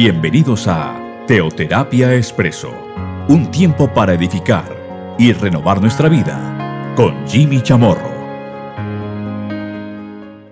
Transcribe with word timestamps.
Bienvenidos 0.00 0.68
a 0.68 1.24
Teoterapia 1.26 2.14
Expreso, 2.14 2.72
un 3.28 3.50
tiempo 3.50 3.92
para 3.92 4.14
edificar 4.14 5.16
y 5.18 5.32
renovar 5.32 5.80
nuestra 5.80 6.08
vida 6.08 6.94
con 6.94 7.26
Jimmy 7.26 7.60
Chamorro. 7.60 8.08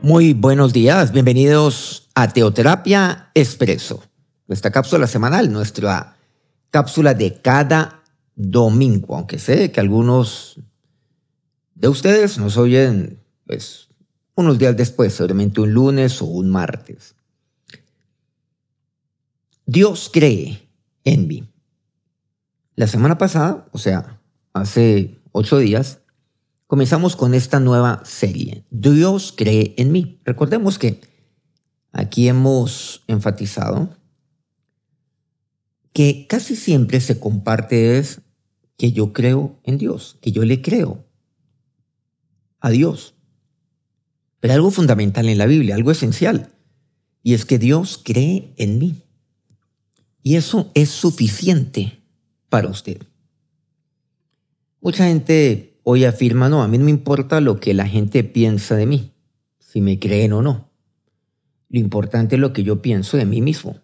Muy 0.02 0.32
buenos 0.32 0.72
días, 0.72 1.12
bienvenidos 1.12 2.08
a 2.16 2.32
Teoterapia 2.32 3.30
Expreso, 3.34 4.02
nuestra 4.48 4.72
cápsula 4.72 5.06
semanal, 5.06 5.52
nuestra 5.52 6.16
cápsula 6.72 7.14
de 7.14 7.40
cada 7.40 8.02
domingo, 8.34 9.14
aunque 9.14 9.38
sé 9.38 9.70
que 9.70 9.78
algunos 9.78 10.60
de 11.76 11.86
ustedes 11.86 12.36
nos 12.38 12.56
oyen 12.56 13.20
pues 13.46 13.90
unos 14.34 14.58
días 14.58 14.76
después, 14.76 15.14
seguramente 15.14 15.60
un 15.60 15.72
lunes 15.72 16.20
o 16.20 16.24
un 16.24 16.50
martes. 16.50 17.15
Dios 19.68 20.10
cree 20.12 20.70
en 21.02 21.26
mí. 21.26 21.52
La 22.76 22.86
semana 22.86 23.18
pasada, 23.18 23.66
o 23.72 23.78
sea, 23.78 24.20
hace 24.52 25.18
ocho 25.32 25.58
días, 25.58 25.98
comenzamos 26.68 27.16
con 27.16 27.34
esta 27.34 27.58
nueva 27.58 28.00
serie. 28.04 28.64
Dios 28.70 29.34
cree 29.36 29.74
en 29.76 29.90
mí. 29.90 30.20
Recordemos 30.24 30.78
que 30.78 31.00
aquí 31.90 32.28
hemos 32.28 33.02
enfatizado 33.08 33.90
que 35.92 36.28
casi 36.28 36.54
siempre 36.54 37.00
se 37.00 37.18
comparte 37.18 37.98
es 37.98 38.20
que 38.76 38.92
yo 38.92 39.12
creo 39.12 39.58
en 39.64 39.78
Dios, 39.78 40.16
que 40.20 40.30
yo 40.30 40.44
le 40.44 40.62
creo 40.62 41.04
a 42.60 42.70
Dios. 42.70 43.14
Pero 44.38 44.54
algo 44.54 44.70
fundamental 44.70 45.28
en 45.28 45.38
la 45.38 45.46
Biblia, 45.46 45.74
algo 45.74 45.90
esencial, 45.90 46.52
y 47.24 47.34
es 47.34 47.44
que 47.44 47.58
Dios 47.58 48.00
cree 48.04 48.54
en 48.58 48.78
mí. 48.78 49.02
Y 50.26 50.34
eso 50.34 50.72
es 50.74 50.88
suficiente 50.88 52.02
para 52.48 52.66
usted. 52.66 53.00
Mucha 54.80 55.04
gente 55.04 55.78
hoy 55.84 56.04
afirma, 56.04 56.48
no, 56.48 56.64
a 56.64 56.66
mí 56.66 56.78
no 56.78 56.86
me 56.86 56.90
importa 56.90 57.40
lo 57.40 57.60
que 57.60 57.74
la 57.74 57.86
gente 57.86 58.24
piensa 58.24 58.74
de 58.74 58.86
mí, 58.86 59.12
si 59.60 59.80
me 59.80 60.00
creen 60.00 60.32
o 60.32 60.42
no. 60.42 60.68
Lo 61.68 61.78
importante 61.78 62.34
es 62.34 62.40
lo 62.40 62.52
que 62.52 62.64
yo 62.64 62.82
pienso 62.82 63.16
de 63.16 63.24
mí 63.24 63.40
mismo. 63.40 63.78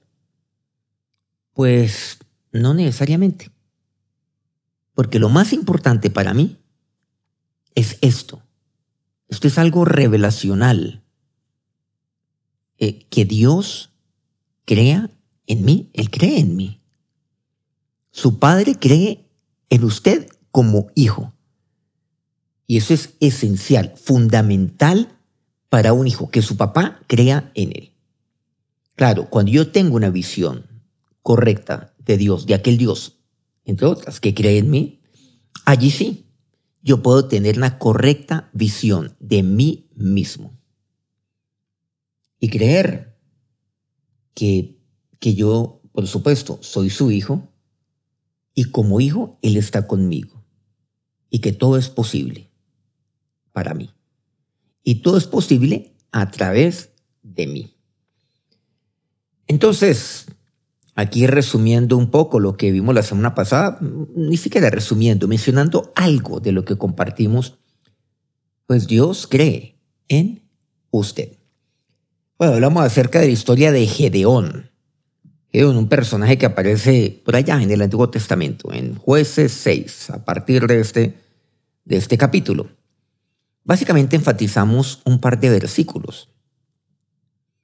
Pues 1.53 2.19
no 2.51 2.75
necesariamente. 2.75 3.53
Porque 4.95 5.21
lo 5.21 5.29
más 5.29 5.53
importante 5.53 6.11
para 6.11 6.35
mí 6.35 6.59
es 7.77 7.99
esto. 8.01 8.43
Esto 9.29 9.47
es 9.47 9.59
algo 9.59 9.85
revelacional. 9.85 11.05
Eh, 12.79 13.07
que 13.11 13.25
Dios 13.27 13.93
crea 14.65 15.09
en 15.53 15.65
mí, 15.65 15.91
Él 15.93 16.11
cree 16.11 16.41
en 16.41 16.57
mí. 16.57 16.83
Su 18.11 18.39
padre 18.39 18.75
cree 18.79 19.27
en 19.71 19.85
usted 19.85 20.29
como 20.51 20.89
hijo. 20.95 21.33
Y 22.67 22.77
eso 22.77 22.95
es 22.95 23.15
esencial, 23.21 23.95
fundamental 23.97 25.19
para 25.69 25.95
un 25.95 26.07
hijo, 26.07 26.31
que 26.31 26.43
su 26.43 26.57
papá 26.57 27.01
crea 27.07 27.51
en 27.55 27.71
él. 27.71 27.95
Claro, 28.95 29.31
cuando 29.31 29.51
yo 29.51 29.73
tengo 29.73 29.97
una 29.97 30.11
visión 30.11 30.67
correcta 31.23 31.95
de 31.99 32.19
Dios, 32.19 32.47
de 32.47 32.55
aquel 32.55 32.77
Dios, 32.77 33.19
entre 33.65 33.87
otras, 33.87 34.21
que 34.21 34.35
cree 34.35 34.59
en 34.59 34.71
mí, 34.71 35.01
allí 35.65 35.91
sí, 35.91 36.27
yo 36.83 37.03
puedo 37.03 37.27
tener 37.27 37.57
una 37.57 37.79
correcta 37.79 38.51
visión 38.53 39.17
de 39.21 39.43
mí 39.43 39.89
mismo. 39.95 40.59
Y 42.39 42.49
creer 42.49 43.17
que 44.35 44.82
que 45.23 45.35
yo, 45.35 45.81
por 45.93 46.09
supuesto, 46.09 46.59
soy 46.63 46.91
su 46.91 47.13
hijo 47.13 47.49
y 48.57 48.65
como 48.65 49.01
hijo 49.01 49.39
Él 49.41 49.57
está 49.57 49.87
conmigo 49.87 50.45
y 51.31 51.39
que 51.39 51.53
todo 51.53 51.77
es 51.77 51.89
posible 51.89 52.51
para 53.53 53.73
mí. 53.73 53.95
Y 54.83 54.97
todo 54.97 55.17
es 55.17 55.29
posible 55.29 55.95
a 56.11 56.29
través 56.33 56.91
de 57.23 57.47
mí. 57.47 57.77
Entonces, 59.47 60.27
aquí 60.97 61.29
resumiendo 61.29 61.97
un 61.97 62.11
poco 62.11 62.41
lo 62.41 62.57
que 62.57 62.73
vimos 62.73 62.93
la 62.93 63.05
semana 63.05 63.37
pasada, 63.37 63.79
ni 64.17 64.37
siquiera 64.37 64.71
resumiendo, 64.71 65.29
mencionando 65.29 65.93
algo 65.95 66.41
de 66.41 66.51
lo 66.51 66.65
que 66.65 66.77
compartimos, 66.77 67.61
pues 68.67 68.89
Dios 68.89 69.29
cree 69.29 69.79
en 70.09 70.43
usted. 70.91 71.39
Bueno, 72.39 72.55
hablamos 72.55 72.83
acerca 72.83 73.21
de 73.21 73.27
la 73.27 73.33
historia 73.33 73.71
de 73.71 73.87
Gedeón 73.87 74.72
un 75.53 75.89
personaje 75.89 76.39
que 76.39 76.47
aparece 76.47 77.21
por 77.25 77.37
allá 77.37 77.63
en 77.63 77.71
el 77.71 77.83
Antiguo 77.83 78.09
Testamento, 78.09 78.73
en 78.73 78.97
Jueces 78.97 79.53
6, 79.53 80.11
a 80.11 80.25
partir 80.25 80.67
de 80.67 80.81
este, 80.81 81.15
de 81.85 81.97
este 81.97 82.17
capítulo. 82.17 82.69
Básicamente 83.65 84.17
enfatizamos 84.17 85.03
un 85.05 85.21
par 85.21 85.39
de 85.39 85.51
versículos 85.51 86.31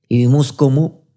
y 0.06 0.18
vimos 0.18 0.52
cómo 0.52 1.08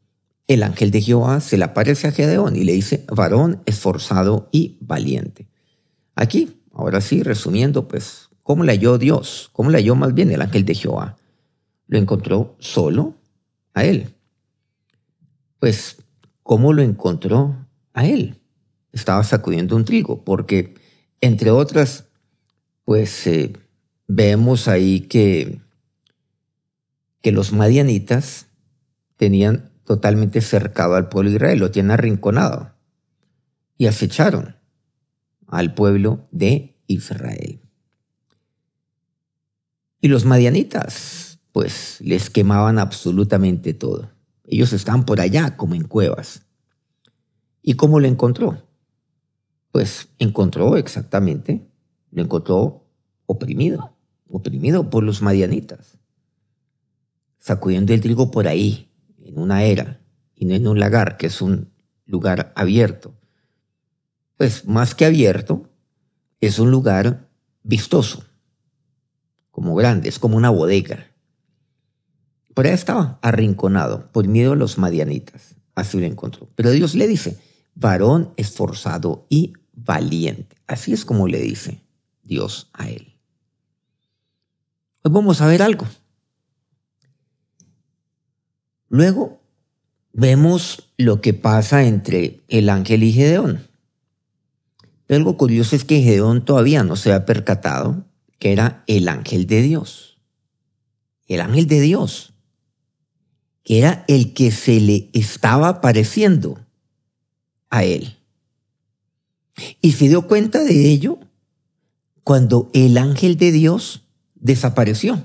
el 0.47 0.63
ángel 0.63 0.91
de 0.91 1.01
Jehová 1.01 1.39
se 1.39 1.57
le 1.57 1.65
aparece 1.65 2.07
a 2.07 2.11
Gedeón 2.11 2.55
y 2.55 2.63
le 2.63 2.73
dice, 2.73 3.05
varón 3.07 3.61
esforzado 3.65 4.49
y 4.51 4.77
valiente. 4.81 5.47
Aquí, 6.15 6.61
ahora 6.73 6.99
sí, 7.01 7.21
resumiendo, 7.21 7.87
pues, 7.87 8.29
¿cómo 8.43 8.63
le 8.63 8.71
halló 8.73 8.97
Dios? 8.97 9.49
¿Cómo 9.53 9.69
le 9.69 9.77
halló 9.77 9.95
más 9.95 10.13
bien 10.13 10.31
el 10.31 10.41
ángel 10.41 10.65
de 10.65 10.75
Jehová? 10.75 11.17
Lo 11.87 11.97
encontró 11.97 12.55
solo 12.59 13.15
a 13.73 13.85
él. 13.85 14.13
Pues 15.59 15.97
¿Cómo 16.43 16.73
lo 16.73 16.81
encontró 16.81 17.67
a 17.93 18.05
él? 18.05 18.41
Estaba 18.91 19.23
sacudiendo 19.23 19.75
un 19.75 19.85
trigo, 19.85 20.23
porque 20.23 20.75
entre 21.21 21.51
otras, 21.51 22.05
pues 22.83 23.25
eh, 23.27 23.53
vemos 24.07 24.67
ahí 24.67 25.01
que, 25.01 25.61
que 27.21 27.31
los 27.31 27.53
madianitas 27.53 28.47
tenían 29.15 29.71
totalmente 29.85 30.41
cercado 30.41 30.95
al 30.95 31.09
pueblo 31.09 31.29
de 31.29 31.35
Israel, 31.37 31.59
lo 31.59 31.71
tienen 31.71 31.91
arrinconado 31.91 32.73
y 33.77 33.87
acecharon 33.87 34.55
al 35.47 35.73
pueblo 35.73 36.27
de 36.31 36.75
Israel. 36.87 37.61
Y 40.01 40.07
los 40.07 40.25
madianitas, 40.25 41.39
pues 41.51 41.99
les 42.01 42.29
quemaban 42.29 42.79
absolutamente 42.79 43.73
todo. 43.73 44.09
Ellos 44.51 44.73
estaban 44.73 45.05
por 45.05 45.21
allá, 45.21 45.55
como 45.55 45.75
en 45.75 45.85
cuevas. 45.85 46.45
¿Y 47.61 47.75
cómo 47.75 48.01
lo 48.01 48.07
encontró? 48.07 48.61
Pues 49.71 50.09
encontró 50.19 50.75
exactamente, 50.75 51.65
lo 52.11 52.21
encontró 52.21 52.85
oprimido, 53.27 53.95
oprimido 54.27 54.89
por 54.89 55.03
los 55.05 55.21
madianitas, 55.21 55.97
sacudiendo 57.39 57.93
el 57.93 58.01
trigo 58.01 58.29
por 58.29 58.49
ahí, 58.49 58.91
en 59.23 59.39
una 59.39 59.63
era, 59.63 60.01
y 60.35 60.43
no 60.43 60.53
en 60.53 60.67
un 60.67 60.81
lagar, 60.81 61.15
que 61.15 61.27
es 61.27 61.41
un 61.41 61.71
lugar 62.05 62.51
abierto. 62.57 63.15
Pues 64.35 64.67
más 64.67 64.95
que 64.95 65.05
abierto, 65.05 65.69
es 66.41 66.59
un 66.59 66.71
lugar 66.71 67.29
vistoso, 67.63 68.25
como 69.49 69.75
grande, 69.75 70.09
es 70.09 70.19
como 70.19 70.35
una 70.35 70.49
bodega. 70.49 71.10
Por 72.53 72.65
ahí 72.65 72.73
estaba 72.73 73.19
arrinconado 73.21 74.11
por 74.11 74.27
miedo 74.27 74.53
a 74.53 74.55
los 74.55 74.77
madianitas. 74.77 75.55
Así 75.75 75.99
lo 75.99 76.05
encontró. 76.05 76.49
Pero 76.55 76.71
Dios 76.71 76.95
le 76.95 77.07
dice, 77.07 77.39
varón 77.75 78.33
esforzado 78.37 79.25
y 79.29 79.53
valiente. 79.73 80.55
Así 80.67 80.93
es 80.93 81.05
como 81.05 81.27
le 81.27 81.39
dice 81.39 81.81
Dios 82.23 82.69
a 82.73 82.89
él. 82.89 83.15
Hoy 85.03 85.11
vamos 85.11 85.41
a 85.41 85.47
ver 85.47 85.61
algo. 85.61 85.87
Luego 88.89 89.41
vemos 90.11 90.91
lo 90.97 91.21
que 91.21 91.33
pasa 91.33 91.85
entre 91.85 92.41
el 92.49 92.69
ángel 92.69 93.03
y 93.03 93.13
Gedeón. 93.13 93.67
Pero 95.07 95.17
algo 95.17 95.37
curioso 95.37 95.75
es 95.75 95.85
que 95.85 96.01
Gedeón 96.01 96.43
todavía 96.43 96.83
no 96.83 96.97
se 96.97 97.13
ha 97.13 97.25
percatado 97.25 98.05
que 98.37 98.51
era 98.51 98.83
el 98.87 99.07
ángel 99.07 99.47
de 99.47 99.61
Dios. 99.61 100.19
El 101.27 101.39
ángel 101.39 101.67
de 101.67 101.79
Dios 101.79 102.30
que 103.63 103.79
era 103.79 104.05
el 104.07 104.33
que 104.33 104.51
se 104.51 104.79
le 104.79 105.09
estaba 105.13 105.81
pareciendo 105.81 106.59
a 107.69 107.83
él. 107.83 108.17
Y 109.81 109.93
se 109.93 110.09
dio 110.09 110.27
cuenta 110.27 110.63
de 110.63 110.89
ello 110.89 111.19
cuando 112.23 112.69
el 112.73 112.97
ángel 112.97 113.37
de 113.37 113.51
Dios 113.51 114.03
desapareció. 114.35 115.21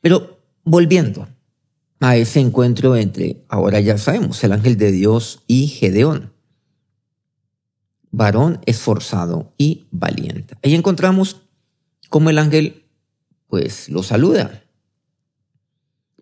Pero 0.00 0.38
volviendo 0.64 1.28
a 2.00 2.16
ese 2.16 2.40
encuentro 2.40 2.96
entre, 2.96 3.44
ahora 3.48 3.80
ya 3.80 3.98
sabemos, 3.98 4.42
el 4.44 4.52
ángel 4.52 4.76
de 4.76 4.92
Dios 4.92 5.42
y 5.46 5.68
Gedeón. 5.68 6.32
Varón 8.10 8.60
esforzado 8.66 9.52
y 9.58 9.86
valiente. 9.90 10.56
Ahí 10.62 10.74
encontramos 10.74 11.42
cómo 12.10 12.30
el 12.30 12.38
ángel 12.38 12.84
pues 13.48 13.88
lo 13.88 14.02
saluda 14.04 14.63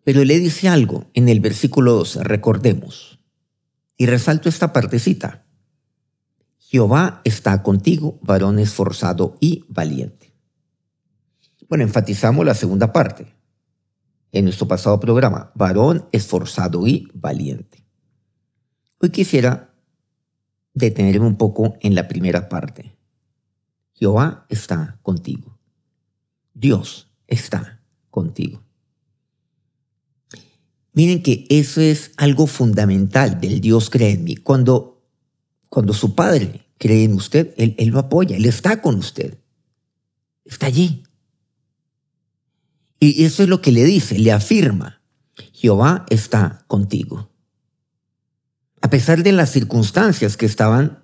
Pero 0.04 0.25
le 0.25 0.38
dice 0.38 0.69
algo 0.69 1.06
en 1.14 1.28
el 1.28 1.40
versículo 1.40 1.93
12, 1.94 2.25
recordemos. 2.25 3.20
Y 3.96 4.06
resalto 4.06 4.49
esta 4.49 4.72
partecita. 4.72 5.46
Jehová 6.58 7.20
está 7.25 7.62
contigo, 7.62 8.19
varón 8.22 8.58
esforzado 8.58 9.37
y 9.40 9.64
valiente. 9.69 10.32
Bueno, 11.69 11.84
enfatizamos 11.84 12.44
la 12.44 12.54
segunda 12.54 12.93
parte 12.93 13.34
en 14.32 14.44
nuestro 14.44 14.66
pasado 14.66 14.99
programa, 14.99 15.52
varón 15.54 16.08
esforzado 16.10 16.87
y 16.87 17.08
valiente. 17.14 17.84
Hoy 18.99 19.10
quisiera 19.10 19.75
detenerme 20.75 21.26
un 21.26 21.37
poco 21.37 21.76
en 21.81 21.94
la 21.94 22.08
primera 22.08 22.49
parte. 22.49 22.96
Jehová 23.93 24.46
está 24.49 24.99
contigo. 25.02 25.58
Dios 26.54 27.12
está 27.26 27.82
contigo. 28.10 28.62
Miren 30.93 31.23
que 31.23 31.47
eso 31.49 31.81
es 31.81 32.12
algo 32.17 32.47
fundamental 32.47 33.41
del 33.41 33.61
Dios 33.61 33.89
cree 33.89 34.12
en 34.12 34.25
mí. 34.25 34.37
Cuando, 34.37 35.03
cuando 35.69 35.94
su 35.94 36.15
Padre 36.15 36.67
cree 36.79 37.05
en 37.05 37.15
usted, 37.15 37.55
él, 37.56 37.75
él 37.79 37.89
lo 37.89 37.99
apoya, 37.99 38.37
Él 38.37 38.44
está 38.44 38.83
con 38.83 38.97
usted. 38.97 39.39
Está 40.44 40.67
allí. 40.67 41.05
Y 42.99 43.25
eso 43.25 43.43
es 43.43 43.49
lo 43.49 43.62
que 43.62 43.73
le 43.73 43.85
dice, 43.85 44.19
le 44.19 44.33
afirma, 44.33 45.00
Jehová 45.53 46.06
está 46.11 46.65
contigo. 46.67 47.31
A 48.81 48.91
pesar 48.91 49.23
de 49.23 49.33
las 49.33 49.50
circunstancias 49.50 50.37
que 50.37 50.47
estaban 50.47 51.03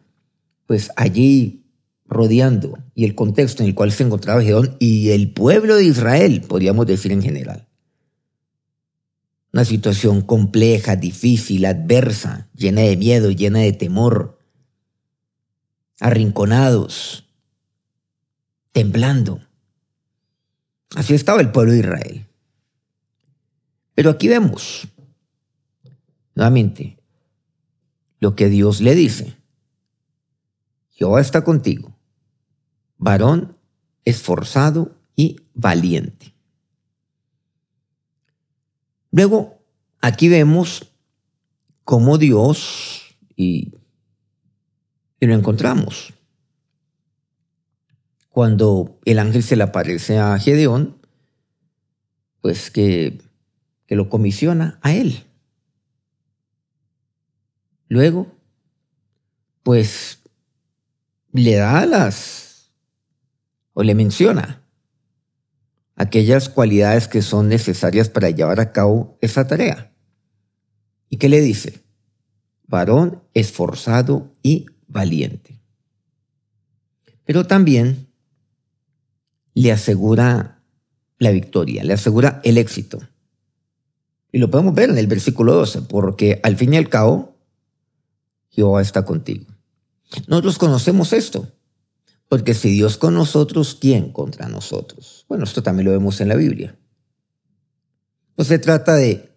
pues 0.67 0.91
allí 0.97 1.65
rodeando 2.07 2.79
y 2.95 3.05
el 3.05 3.15
contexto 3.15 3.63
en 3.63 3.69
el 3.69 3.75
cual 3.75 3.93
se 3.93 4.03
encontraba 4.03 4.43
Gedeón 4.43 4.77
y 4.79 5.11
el 5.11 5.33
pueblo 5.33 5.77
de 5.77 5.85
Israel, 5.85 6.43
podríamos 6.43 6.87
decir 6.87 7.13
en 7.13 7.23
general. 7.23 7.68
Una 9.59 9.65
situación 9.65 10.21
compleja, 10.23 10.95
difícil, 10.95 11.65
adversa, 11.65 12.49
llena 12.55 12.83
de 12.83 12.97
miedo, 12.97 13.33
llena 13.33 13.59
de 13.59 13.73
temor, 13.73 14.39
arrinconados, 15.99 17.29
temblando. 18.71 19.41
Así 20.95 21.13
estaba 21.13 21.41
el 21.41 21.51
pueblo 21.51 21.73
de 21.73 21.81
Israel. 21.81 22.27
Pero 23.97 24.11
aquí 24.11 24.29
vemos, 24.29 24.87
nuevamente, 26.37 27.01
lo 28.21 28.37
que 28.37 28.49
Dios 28.51 28.81
le 28.81 28.95
dice. 28.95 29.39
Jehová 30.91 31.21
está 31.21 31.43
contigo, 31.43 31.99
varón 32.97 33.57
esforzado 34.05 34.95
y 35.17 35.41
valiente. 35.53 36.38
Luego, 39.19 39.59
aquí 40.01 40.29
vemos 40.29 40.93
cómo 41.83 42.19
Dios, 42.19 43.17
y, 43.35 43.73
lo 45.19 45.35
encontramos, 45.35 46.15
cuando 48.29 49.01
el 49.05 49.19
ángel 49.19 49.43
se 49.43 49.57
le 49.57 49.65
aparece 49.65 50.19
a 50.19 50.39
Gedeón, 50.39 51.05
pues 52.43 52.71
que, 52.71 53.21
que 53.89 53.97
lo 53.97 54.09
comisiona 54.09 54.79
a 54.83 54.93
él. 54.93 55.25
Luego, 57.89 58.29
pues 59.65 60.23
le 61.33 61.57
da 61.57 61.85
las, 61.87 62.71
o 63.73 63.83
le 63.83 63.97
menciona 63.97 64.63
aquellas 65.99 66.49
cualidades 66.49 67.09
que 67.09 67.23
son 67.23 67.49
necesarias 67.49 68.09
para 68.09 68.31
llevar 68.31 68.61
a 68.61 68.73
cabo 68.73 69.19
esa 69.21 69.49
tarea. 69.49 69.93
¿Y 71.11 71.17
qué 71.17 71.29
le 71.29 71.41
dice? 71.41 71.83
Varón 72.69 73.25
esforzado 73.35 74.33
y 74.43 74.67
valiente. 74.87 75.61
Pero 77.25 77.47
también 77.47 78.07
le 79.55 79.73
asegura 79.73 80.63
la 81.19 81.33
victoria, 81.33 81.83
le 81.83 81.95
asegura 81.95 82.41
el 82.45 82.59
éxito. 82.59 83.01
Y 84.31 84.39
lo 84.39 84.51
podemos 84.51 84.75
ver 84.75 84.91
en 84.91 84.99
el 84.99 85.09
versículo 85.09 85.53
12, 85.55 85.83
porque 85.83 86.39
al 86.45 86.57
fin 86.57 86.75
y 86.75 86.77
al 86.77 86.89
cabo, 86.89 87.37
Jehová 88.51 88.83
está 88.83 89.05
contigo. 89.05 89.47
Nosotros 90.29 90.59
conocemos 90.59 91.13
esto. 91.13 91.51
Porque 92.29 92.53
si 92.55 92.71
Dios 92.71 92.99
con 92.99 93.15
nosotros, 93.15 93.77
¿quién 93.81 94.13
contra 94.13 94.49
nosotros? 94.49 95.25
Bueno, 95.29 95.45
esto 95.45 95.63
también 95.63 95.87
lo 95.87 95.93
vemos 95.93 96.21
en 96.21 96.29
la 96.29 96.37
Biblia. 96.37 96.79
No 98.37 98.45
se 98.45 98.59
trata 98.59 98.95
de 98.95 99.33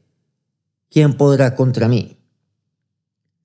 quién 0.89 1.15
podrá 1.15 1.55
contra 1.55 1.87
mí. 1.87 2.17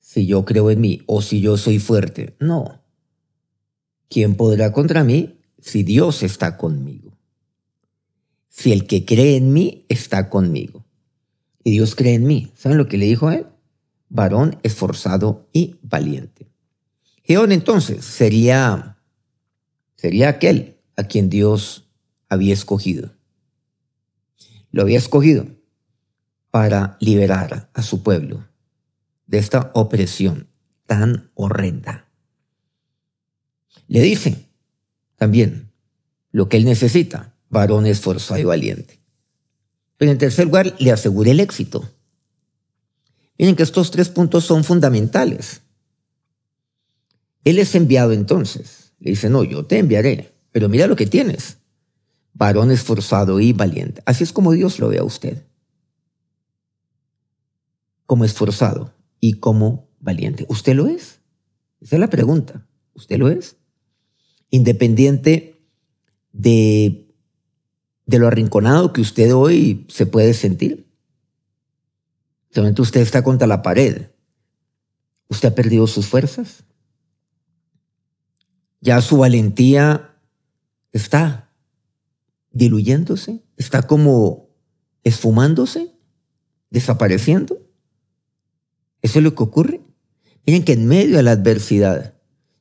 Si 0.00 0.26
yo 0.26 0.44
creo 0.44 0.70
en 0.70 0.80
mí 0.80 1.02
o 1.06 1.22
si 1.22 1.40
yo 1.40 1.56
soy 1.56 1.78
fuerte. 1.78 2.36
No. 2.40 2.82
¿Quién 4.08 4.34
podrá 4.34 4.72
contra 4.72 5.04
mí 5.04 5.40
si 5.58 5.82
Dios 5.82 6.22
está 6.22 6.56
conmigo? 6.56 7.16
Si 8.48 8.72
el 8.72 8.86
que 8.86 9.04
cree 9.04 9.36
en 9.36 9.52
mí 9.52 9.86
está 9.88 10.28
conmigo. 10.28 10.84
Y 11.62 11.70
Dios 11.72 11.94
cree 11.94 12.14
en 12.14 12.24
mí. 12.24 12.52
¿Saben 12.56 12.78
lo 12.78 12.88
que 12.88 12.98
le 12.98 13.06
dijo 13.06 13.28
a 13.28 13.36
él? 13.36 13.46
Varón 14.08 14.58
esforzado 14.62 15.48
y 15.52 15.76
valiente. 15.82 16.48
Geón 17.22 17.52
entonces 17.52 18.04
sería 18.04 18.95
sería 19.96 20.28
aquel 20.28 20.78
a 20.96 21.04
quien 21.04 21.28
Dios 21.28 21.88
había 22.28 22.54
escogido. 22.54 23.12
Lo 24.70 24.82
había 24.82 24.98
escogido 24.98 25.46
para 26.50 26.96
liberar 27.00 27.70
a 27.74 27.82
su 27.82 28.02
pueblo 28.02 28.46
de 29.26 29.38
esta 29.38 29.70
opresión 29.74 30.48
tan 30.86 31.30
horrenda. 31.34 32.08
Le 33.88 34.00
dice 34.00 34.46
también 35.16 35.72
lo 36.30 36.48
que 36.48 36.56
él 36.58 36.64
necesita, 36.64 37.34
varón 37.48 37.86
esforzado 37.86 38.40
y 38.40 38.44
valiente. 38.44 39.00
Pero 39.96 40.12
en 40.12 40.18
tercer 40.18 40.46
lugar, 40.46 40.74
le 40.78 40.92
asegura 40.92 41.30
el 41.30 41.40
éxito. 41.40 41.88
Miren 43.38 43.56
que 43.56 43.62
estos 43.62 43.90
tres 43.90 44.08
puntos 44.08 44.44
son 44.44 44.64
fundamentales. 44.64 45.62
Él 47.44 47.58
es 47.58 47.74
enviado 47.74 48.12
entonces 48.12 48.85
le 48.98 49.10
dice, 49.10 49.28
no, 49.28 49.44
yo 49.44 49.66
te 49.66 49.78
enviaré, 49.78 50.34
pero 50.52 50.68
mira 50.68 50.86
lo 50.86 50.96
que 50.96 51.06
tienes. 51.06 51.58
Varón 52.32 52.70
esforzado 52.70 53.40
y 53.40 53.52
valiente. 53.52 54.02
Así 54.04 54.24
es 54.24 54.32
como 54.32 54.52
Dios 54.52 54.78
lo 54.78 54.88
ve 54.88 54.98
a 54.98 55.04
usted. 55.04 55.44
Como 58.04 58.24
esforzado 58.24 58.92
y 59.20 59.34
como 59.34 59.88
valiente. 60.00 60.44
¿Usted 60.48 60.74
lo 60.74 60.86
es? 60.86 61.20
Esa 61.80 61.96
es 61.96 62.00
la 62.00 62.10
pregunta. 62.10 62.66
¿Usted 62.94 63.18
lo 63.18 63.28
es? 63.28 63.56
Independiente 64.50 65.62
de, 66.32 67.14
de 68.04 68.18
lo 68.18 68.26
arrinconado 68.26 68.92
que 68.92 69.00
usted 69.00 69.34
hoy 69.34 69.86
se 69.88 70.06
puede 70.06 70.34
sentir. 70.34 70.86
Solamente 72.50 72.82
usted 72.82 73.00
está 73.00 73.22
contra 73.22 73.46
la 73.46 73.62
pared. 73.62 74.08
¿Usted 75.28 75.48
ha 75.48 75.54
perdido 75.54 75.86
sus 75.86 76.06
fuerzas? 76.06 76.64
Ya 78.80 79.00
su 79.00 79.18
valentía 79.18 80.16
está 80.92 81.50
diluyéndose, 82.50 83.42
está 83.56 83.82
como 83.82 84.48
esfumándose, 85.04 85.94
desapareciendo. 86.70 87.58
Eso 89.02 89.18
es 89.18 89.24
lo 89.24 89.34
que 89.34 89.42
ocurre. 89.42 89.80
Miren 90.46 90.64
que 90.64 90.72
en 90.72 90.86
medio 90.86 91.16
de 91.16 91.22
la 91.22 91.32
adversidad 91.32 92.14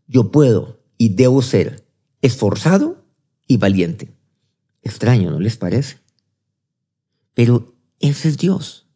yo 0.07 0.31
puedo 0.31 0.83
y 0.97 1.09
debo 1.09 1.41
ser 1.41 1.87
esforzado 2.21 3.05
y 3.47 3.57
valiente. 3.57 4.13
Extraño, 4.81 5.31
¿no 5.31 5.39
les 5.39 5.57
parece? 5.57 5.97
Pero 7.33 7.75
ese 7.99 8.29
es 8.29 8.37
Dios. 8.37 8.87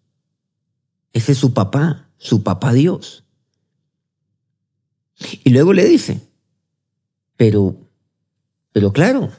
Ese 1.14 1.32
es 1.32 1.38
su 1.38 1.54
papá, 1.54 2.12
su 2.18 2.44
papá 2.44 2.74
Dios. 2.74 3.26
Y 5.44 5.50
luego 5.50 5.74
le 5.74 5.86
dice, 5.86 6.29
pero, 7.40 7.74
pero 8.74 8.92
claro, 8.92 9.32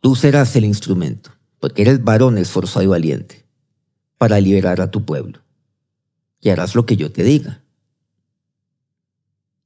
tú 0.00 0.16
serás 0.16 0.56
el 0.56 0.64
instrumento, 0.64 1.30
porque 1.60 1.82
eres 1.82 2.02
varón 2.02 2.38
esforzado 2.38 2.82
y 2.82 2.86
valiente, 2.86 3.44
para 4.16 4.40
liberar 4.40 4.80
a 4.80 4.90
tu 4.90 5.04
pueblo. 5.04 5.40
Y 6.40 6.48
harás 6.48 6.74
lo 6.74 6.86
que 6.86 6.96
yo 6.96 7.12
te 7.12 7.22
diga. 7.22 7.62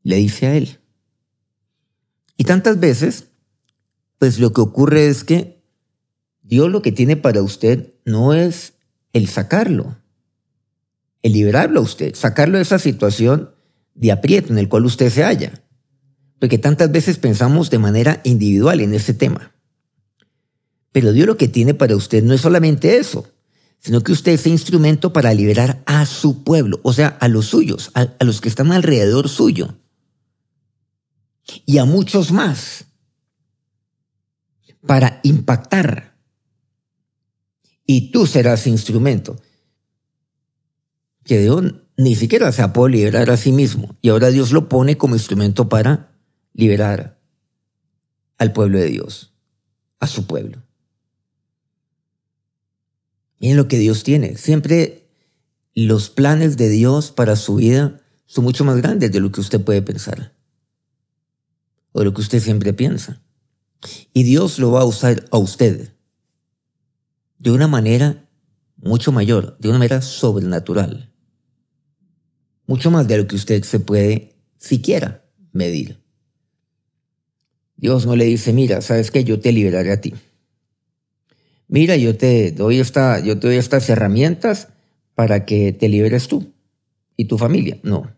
Le 0.03 0.17
dice 0.17 0.47
a 0.49 0.57
él. 0.57 0.81
Y 2.37 2.43
tantas 2.43 2.81
veces, 2.81 3.29
pues 4.19 4.41
lo 4.41 4.53
que 4.53 4.61
ocurre 4.61 5.07
es 5.07 5.23
que 5.23 5.63
Dios 6.43 6.69
lo 6.69 6.83
que 6.83 6.91
tiene 6.91 7.17
para 7.17 7.43
usted 7.43 7.95
no 8.05 8.35
es 8.35 8.75
el 9.13 9.29
sacarlo, 9.29 9.99
el 11.23 11.33
liberarlo 11.33 11.79
a 11.79 11.85
usted, 11.85 12.17
sacarlo 12.17 12.57
de 12.57 12.63
esa 12.63 12.81
situación 12.81 13.55
de 13.95 14.11
aprieto 14.11 14.53
en 14.53 14.59
el 14.59 14.69
cual 14.69 14.85
usted 14.85 15.11
se 15.11 15.23
halla 15.23 15.63
porque 16.39 16.59
tantas 16.59 16.91
veces 16.91 17.19
pensamos 17.19 17.71
de 17.71 17.79
manera 17.79 18.21
individual 18.25 18.81
en 18.81 18.95
ese 18.95 19.15
tema. 19.15 19.53
Pero 20.93 21.13
Dios 21.13 21.27
lo 21.27 21.37
que 21.37 21.49
tiene 21.49 21.75
para 21.75 21.97
usted 21.97 22.23
no 22.23 22.35
es 22.35 22.41
solamente 22.41 22.97
eso, 22.97 23.29
sino 23.79 24.01
que 24.03 24.13
usted 24.13 24.33
es 24.33 24.47
instrumento 24.47 25.13
para 25.13 25.35
liberar 25.35 25.83
a 25.87 26.07
su 26.07 26.43
pueblo, 26.43 26.81
o 26.83 26.93
sea, 26.93 27.09
a 27.09 27.29
los 27.29 27.47
suyos, 27.47 27.91
a, 27.95 28.15
a 28.19 28.25
los 28.25 28.41
que 28.41 28.49
están 28.49 28.73
alrededor 28.73 29.29
suyo, 29.29 29.77
y 31.65 31.79
a 31.79 31.85
muchos 31.85 32.33
más, 32.33 32.87
para 34.87 35.21
impactar. 35.23 36.17
Y 37.87 38.11
tú 38.11 38.27
serás 38.27 38.67
instrumento. 38.67 39.41
Que 41.25 41.41
Dios 41.41 41.75
ni 41.97 42.15
siquiera 42.15 42.51
se 42.53 42.63
ha 42.63 42.73
podido 42.73 42.89
liberar 42.89 43.31
a 43.31 43.37
sí 43.37 43.53
mismo, 43.53 43.97
y 44.01 44.09
ahora 44.09 44.31
Dios 44.31 44.53
lo 44.53 44.69
pone 44.69 44.97
como 44.97 45.15
instrumento 45.15 45.69
para 45.69 46.16
liberar 46.57 47.21
al 48.39 48.53
pueblo 48.53 48.79
de 48.79 48.87
Dios, 48.87 49.35
a 50.01 50.07
su 50.07 50.27
pueblo. 50.27 50.63
Miren 53.39 53.59
lo 53.59 53.69
que 53.69 53.79
Dios 53.79 54.03
tiene. 54.03 54.37
Siempre 54.37 55.07
los 55.75 56.09
planes 56.09 56.57
de 56.57 56.71
Dios 56.71 57.13
para 57.13 57.37
su 57.37 57.57
vida 57.57 58.01
son 58.25 58.45
mucho 58.45 58.65
más 58.65 58.79
grandes 58.79 59.13
de 59.13 59.21
lo 59.21 59.31
que 59.31 59.43
usted 59.43 59.61
puede 59.61 59.83
pensar. 59.83 60.33
O 61.93 62.03
lo 62.03 62.15
que 62.15 62.23
usted 62.23 62.41
siempre 62.41 62.73
piensa. 62.73 63.21
Y 64.15 64.23
Dios 64.23 64.59
lo 64.59 64.73
va 64.73 64.81
a 64.81 64.87
usar 64.87 65.27
a 65.31 65.37
usted 65.37 65.93
de 67.39 67.51
una 67.51 67.69
manera 67.69 68.29
mucho 68.77 69.13
mayor, 69.13 69.59
de 69.59 69.69
una 69.69 69.79
manera 69.79 70.01
sobrenatural. 70.01 71.13
Mucho 72.67 72.91
más 72.91 73.07
de 73.07 73.19
lo 73.19 73.27
que 73.27 73.37
usted 73.37 73.63
se 73.63 73.79
puede 73.79 74.35
siquiera 74.59 75.25
medir. 75.53 76.06
Dios 77.77 78.07
no 78.07 78.17
le 78.17 78.25
dice, 78.25 78.53
mira, 78.53 78.81
sabes 78.81 79.11
que 79.11 79.25
yo 79.25 79.41
te 79.41 79.53
liberaré 79.53 79.93
a 79.93 80.01
ti 80.01 80.15
mira, 81.69 81.97
yo 81.97 82.17
te 82.17 82.53
doy, 82.53 82.79
esta, 82.79 83.21
yo 83.21 83.39
te 83.39 83.49
doy 83.49 83.57
estas 83.57 83.89
herramientas 83.89 84.69
para 85.15 85.45
que 85.45 85.73
te 85.73 85.89
liberes 85.89 86.29
tú 86.29 86.53
y 87.17 87.27
tu 87.27 87.39
familia. 87.39 87.79
No, 87.83 88.15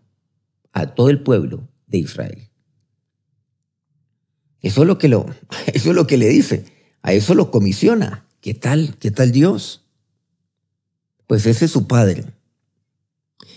a 0.73 0.95
todo 0.95 1.11
el 1.11 1.23
pueblo 1.23 1.69
de 1.87 1.99
Israel. 1.99 2.49
Eso 4.61 4.83
es 4.83 4.89
lo 4.89 4.99
que, 4.99 5.09
lo, 5.09 5.27
eso 5.73 5.91
es 5.91 5.97
lo 5.97 6.07
que 6.07 6.17
le 6.17 6.29
dice, 6.29 6.65
a 7.03 7.13
eso 7.13 7.35
lo 7.35 7.51
comisiona. 7.51 8.27
¿Qué 8.41 8.55
tal? 8.55 8.97
¿Qué 8.99 9.11
tal 9.11 9.33
Dios? 9.33 9.85
Pues 11.27 11.47
ese 11.47 11.67
es 11.67 11.71
su 11.71 11.87
Padre. 11.87 12.25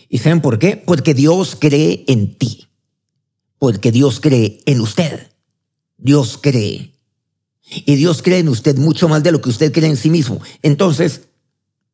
¿Y 0.10 0.18
saben 0.18 0.42
por 0.42 0.60
qué? 0.60 0.76
Porque 0.76 1.14
Dios 1.14 1.56
cree 1.58 2.04
en 2.08 2.36
ti. 2.36 2.68
Porque 3.58 3.92
Dios 3.92 4.20
cree 4.20 4.60
en 4.66 4.82
usted. 4.82 5.31
Dios 6.02 6.38
cree 6.42 6.94
y 7.64 7.96
Dios 7.96 8.22
cree 8.22 8.40
en 8.40 8.50
usted 8.50 8.78
mucho 8.78 9.08
más 9.08 9.24
de 9.24 9.32
lo 9.32 9.40
que 9.40 9.50
usted 9.50 9.72
cree 9.72 9.90
en 9.90 9.96
sí 9.96 10.10
mismo. 10.10 10.42
Entonces, 10.62 11.30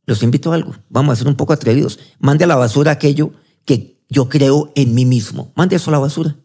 los 0.05 0.23
invito 0.23 0.51
a 0.51 0.55
algo. 0.55 0.75
Vamos 0.89 1.13
a 1.13 1.15
ser 1.17 1.27
un 1.27 1.35
poco 1.35 1.53
atrevidos. 1.53 1.99
Mande 2.17 2.45
a 2.45 2.47
la 2.47 2.55
basura 2.55 2.91
aquello 2.91 3.33
que 3.65 4.01
yo 4.09 4.29
creo 4.29 4.71
en 4.75 4.95
mí 4.95 5.05
mismo. 5.05 5.51
Mande 5.55 5.75
eso 5.75 5.91
a 5.91 5.93
la 5.93 5.99
basura. 5.99 6.35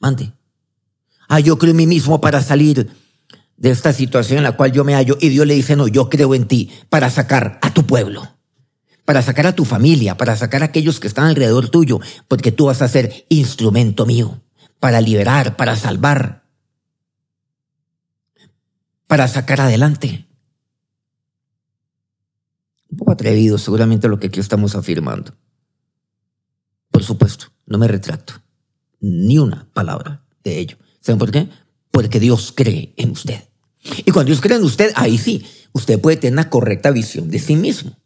Mande. 0.00 0.32
Ah, 1.28 1.40
yo 1.40 1.58
creo 1.58 1.70
en 1.70 1.76
mí 1.76 1.86
mismo 1.86 2.20
para 2.20 2.42
salir 2.42 2.90
de 3.56 3.70
esta 3.70 3.92
situación 3.92 4.38
en 4.38 4.44
la 4.44 4.52
cual 4.56 4.72
yo 4.72 4.82
me 4.82 4.94
hallo. 4.94 5.16
Y 5.20 5.28
Dios 5.28 5.46
le 5.46 5.54
dice, 5.54 5.76
no, 5.76 5.86
yo 5.86 6.08
creo 6.08 6.34
en 6.34 6.46
ti 6.46 6.70
para 6.88 7.10
sacar 7.10 7.58
a 7.62 7.72
tu 7.72 7.86
pueblo, 7.86 8.26
para 9.04 9.22
sacar 9.22 9.46
a 9.46 9.54
tu 9.54 9.64
familia, 9.64 10.16
para 10.16 10.36
sacar 10.36 10.62
a 10.62 10.66
aquellos 10.66 11.00
que 11.00 11.06
están 11.06 11.26
alrededor 11.26 11.68
tuyo, 11.68 12.00
porque 12.28 12.52
tú 12.52 12.66
vas 12.66 12.82
a 12.82 12.88
ser 12.88 13.26
instrumento 13.28 14.06
mío, 14.06 14.40
para 14.80 15.00
liberar, 15.00 15.56
para 15.56 15.76
salvar 15.76 16.44
para 19.06 19.28
sacar 19.28 19.60
adelante. 19.60 20.26
Un 22.90 22.98
poco 22.98 23.12
atrevido 23.12 23.58
seguramente 23.58 24.08
lo 24.08 24.18
que 24.18 24.28
aquí 24.28 24.40
estamos 24.40 24.74
afirmando. 24.74 25.36
Por 26.90 27.02
supuesto, 27.02 27.46
no 27.66 27.78
me 27.78 27.88
retracto. 27.88 28.34
Ni 29.00 29.38
una 29.38 29.68
palabra 29.72 30.24
de 30.42 30.58
ello. 30.58 30.78
¿Saben 31.00 31.18
por 31.18 31.30
qué? 31.30 31.48
Porque 31.90 32.20
Dios 32.20 32.52
cree 32.56 32.94
en 32.96 33.10
usted. 33.10 33.48
Y 34.04 34.10
cuando 34.10 34.30
Dios 34.30 34.40
cree 34.40 34.56
en 34.56 34.64
usted, 34.64 34.92
ahí 34.96 35.18
sí, 35.18 35.46
usted 35.72 36.00
puede 36.00 36.16
tener 36.16 36.32
una 36.32 36.50
correcta 36.50 36.90
visión 36.90 37.30
de 37.30 37.38
sí 37.38 37.56
mismo. 37.56 37.96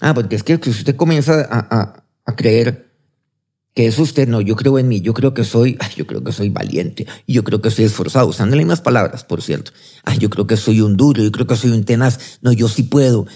Ah, 0.00 0.14
porque 0.14 0.36
es 0.36 0.42
que 0.42 0.58
si 0.62 0.70
usted 0.70 0.96
comienza 0.96 1.46
a, 1.50 2.04
a 2.24 2.36
creer 2.36 2.91
que 3.74 3.86
es 3.86 3.98
usted, 3.98 4.28
no, 4.28 4.40
yo 4.40 4.54
creo 4.54 4.78
en 4.78 4.88
mí, 4.88 5.00
yo 5.00 5.14
creo 5.14 5.32
que 5.32 5.44
soy, 5.44 5.78
yo 5.96 6.06
creo 6.06 6.22
que 6.22 6.32
soy 6.32 6.50
valiente, 6.50 7.06
yo 7.26 7.42
creo 7.42 7.62
que 7.62 7.70
soy 7.70 7.86
esforzado, 7.86 8.28
usando 8.28 8.54
las 8.54 8.64
mismas 8.64 8.80
palabras, 8.80 9.24
por 9.24 9.42
cierto. 9.42 9.72
Ay, 10.04 10.18
yo 10.18 10.28
creo 10.28 10.46
que 10.46 10.56
soy 10.56 10.80
un 10.80 10.96
duro, 10.96 11.22
yo 11.22 11.32
creo 11.32 11.46
que 11.46 11.56
soy 11.56 11.70
un 11.70 11.84
tenaz, 11.84 12.38
no, 12.42 12.52
yo 12.52 12.68
sí 12.68 12.82
puedo. 12.82 13.26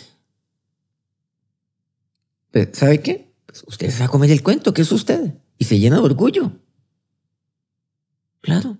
¿Sabe 2.72 3.00
qué? 3.00 3.34
Pues 3.46 3.64
usted 3.66 3.90
se 3.90 4.00
va 4.00 4.06
a 4.06 4.10
comer 4.10 4.30
el 4.30 4.42
cuento, 4.42 4.74
que 4.74 4.82
es 4.82 4.92
usted, 4.92 5.34
y 5.58 5.64
se 5.64 5.78
llena 5.78 5.96
de 5.96 6.02
orgullo. 6.02 6.52
Claro. 8.40 8.78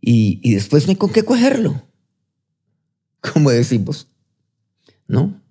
Y, 0.00 0.40
y 0.42 0.54
después 0.54 0.86
no 0.86 0.90
hay 0.90 0.96
con 0.96 1.12
qué 1.12 1.22
cogerlo, 1.24 1.86
como 3.20 3.50
decimos, 3.50 4.08
¿no? 5.06 5.41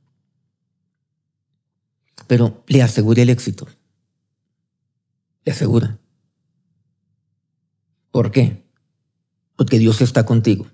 Pero 2.32 2.64
le 2.68 2.82
asegura 2.82 3.22
el 3.22 3.30
éxito. 3.30 3.68
Le 5.44 5.52
asegura. 5.52 6.00
¿Por 8.10 8.32
qué? 8.32 8.64
Porque 9.58 9.80
Dios 9.80 10.00
está 10.00 10.26
contigo. 10.26 10.66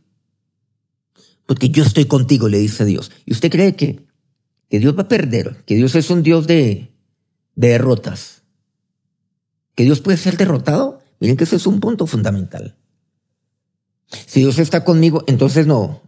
Porque 1.48 1.70
yo 1.70 1.84
estoy 1.84 2.06
contigo, 2.06 2.48
le 2.48 2.60
dice 2.60 2.86
Dios. 2.86 3.12
¿Y 3.26 3.32
usted 3.32 3.50
cree 3.50 3.76
que, 3.76 4.06
que 4.70 4.78
Dios 4.78 4.96
va 4.96 5.02
a 5.02 5.08
perder? 5.08 5.64
¿Que 5.66 5.74
Dios 5.74 5.96
es 5.96 6.12
un 6.12 6.22
Dios 6.22 6.46
de, 6.46 6.94
de 7.56 7.68
derrotas? 7.70 8.44
¿Que 9.74 9.84
Dios 9.84 10.00
puede 10.00 10.20
ser 10.20 10.38
derrotado? 10.38 11.02
Miren 11.20 11.38
que 11.38 11.46
ese 11.46 11.56
es 11.56 11.66
un 11.66 11.80
punto 11.80 12.06
fundamental. 12.06 12.78
Si 14.28 14.42
Dios 14.42 14.60
está 14.60 14.84
conmigo, 14.84 15.24
entonces 15.26 15.66
no. 15.66 16.04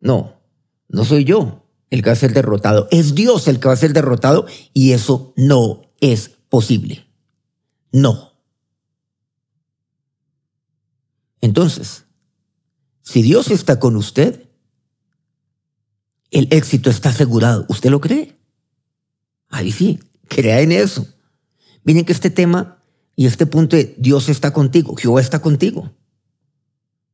No, 0.00 0.40
no 0.88 1.04
soy 1.04 1.24
yo 1.24 1.67
el 1.90 2.02
que 2.02 2.10
va 2.10 2.12
a 2.12 2.16
ser 2.16 2.32
derrotado. 2.32 2.88
Es 2.90 3.14
Dios 3.14 3.48
el 3.48 3.60
que 3.60 3.68
va 3.68 3.74
a 3.74 3.78
ser 3.78 3.92
derrotado 3.92 4.46
y 4.72 4.92
eso 4.92 5.32
no 5.36 5.82
es 6.00 6.30
posible. 6.48 7.06
No. 7.92 8.32
Entonces, 11.40 12.04
si 13.02 13.22
Dios 13.22 13.50
está 13.50 13.78
con 13.78 13.96
usted, 13.96 14.48
el 16.30 16.48
éxito 16.50 16.90
está 16.90 17.10
asegurado. 17.10 17.64
¿Usted 17.68 17.90
lo 17.90 18.00
cree? 18.00 18.38
Ahí 19.48 19.72
sí, 19.72 19.98
crea 20.28 20.60
en 20.60 20.72
eso. 20.72 21.06
Miren 21.84 22.04
que 22.04 22.12
este 22.12 22.30
tema 22.30 22.82
y 23.16 23.26
este 23.26 23.46
punto 23.46 23.76
de 23.76 23.94
Dios 23.98 24.28
está 24.28 24.52
contigo, 24.52 24.94
Jehová 24.96 25.20
está 25.20 25.40
contigo. 25.40 25.90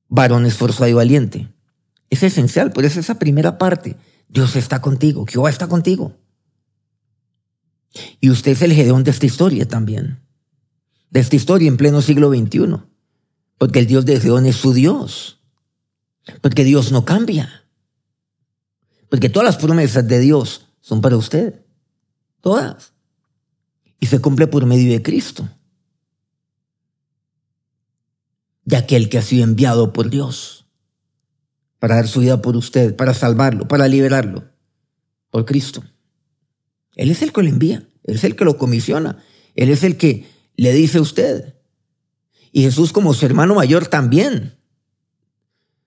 Varón 0.09 0.47
esforzado 0.47 0.89
y 0.89 0.93
valiente. 0.93 1.49
Es 2.11 2.23
esencial, 2.23 2.73
por 2.73 2.85
eso 2.85 3.01
esa 3.01 3.19
primera 3.19 3.57
parte 3.57 3.97
Dios 4.29 4.57
está 4.57 4.81
contigo, 4.81 5.27
Jehová 5.29 5.51
está 5.51 5.69
contigo. 5.69 6.17
Y 8.21 8.31
usted 8.31 8.53
es 8.53 8.63
el 8.63 8.73
Gedeón 8.73 9.05
de 9.05 9.11
esta 9.11 9.27
historia 9.27 9.69
también. 9.69 10.21
De 11.11 11.21
esta 11.21 11.37
historia 11.37 11.69
en 11.69 11.77
pleno 11.77 12.03
siglo 12.03 12.31
XXI. 12.31 12.81
Porque 13.59 13.79
el 13.79 13.87
Dios 13.87 14.05
de 14.05 14.19
Gedeón 14.19 14.47
es 14.47 14.57
su 14.57 14.73
Dios. 14.73 15.41
Porque 16.41 16.65
Dios 16.65 16.91
no 16.91 17.05
cambia. 17.05 17.67
Porque 19.09 19.29
todas 19.29 19.47
las 19.47 19.57
promesas 19.57 20.09
de 20.09 20.19
Dios 20.19 20.67
son 20.81 21.01
para 21.01 21.17
usted. 21.17 21.65
Todas. 22.41 22.93
Y 24.01 24.07
se 24.07 24.21
cumple 24.21 24.49
por 24.49 24.67
medio 24.67 24.91
de 24.91 25.03
Cristo. 25.03 25.49
De 28.65 28.77
aquel 28.77 29.09
que 29.09 29.19
ha 29.19 29.23
sido 29.23 29.45
enviado 29.45 29.93
por 29.93 30.11
Dios 30.11 30.64
para 31.85 31.97
dar 31.97 32.09
su 32.09 32.21
vida 32.21 32.41
por 32.41 32.57
usted, 32.57 32.97
para 32.97 33.13
salvarlo, 33.13 33.69
para 33.69 33.87
liberarlo, 33.89 34.43
por 35.29 35.45
Cristo. 35.45 35.85
Él 36.95 37.11
es 37.11 37.21
el 37.21 37.31
que 37.31 37.43
lo 37.43 37.49
envía, 37.51 37.87
Él 38.05 38.15
es 38.15 38.25
el 38.25 38.37
que 38.37 38.47
lo 38.47 38.57
comisiona, 38.57 39.23
Él 39.55 39.69
es 39.69 39.85
el 39.85 39.99
que 39.99 40.27
le 40.57 40.73
dice 40.73 40.97
a 40.97 41.03
usted. 41.03 41.57
Y 42.53 42.63
Jesús 42.63 42.91
como 42.91 43.13
su 43.13 43.27
hermano 43.27 43.55
mayor 43.55 43.87
también. 43.87 44.57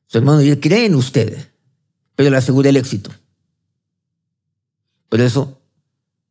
Su 0.05 0.19
hermano 0.19 0.37
mayor 0.37 0.59
cree 0.59 0.85
en 0.85 0.93
usted, 0.93 1.35
pero 2.15 2.29
le 2.29 2.37
asegura 2.37 2.69
el 2.69 2.77
éxito. 2.77 3.09
Por 5.09 5.19
eso, 5.19 5.63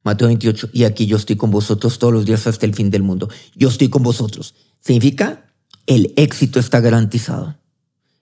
Mateo 0.05 0.29
28, 0.29 0.71
y 0.73 0.85
aquí 0.85 1.07
yo 1.07 1.17
estoy 1.17 1.35
con 1.35 1.51
vosotros 1.51 1.99
todos 1.99 2.13
los 2.13 2.25
días 2.25 2.47
hasta 2.47 2.67
el 2.67 2.75
fin 2.77 2.93
del 2.93 3.03
mundo. 3.03 3.29
Yo 3.57 3.69
estoy 3.69 3.89
con 3.89 4.05
vosotros. 4.05 4.55
Significa, 4.79 5.53
el 5.87 6.15
éxito 6.17 6.61
está 6.61 6.79
garantizado. 6.79 7.59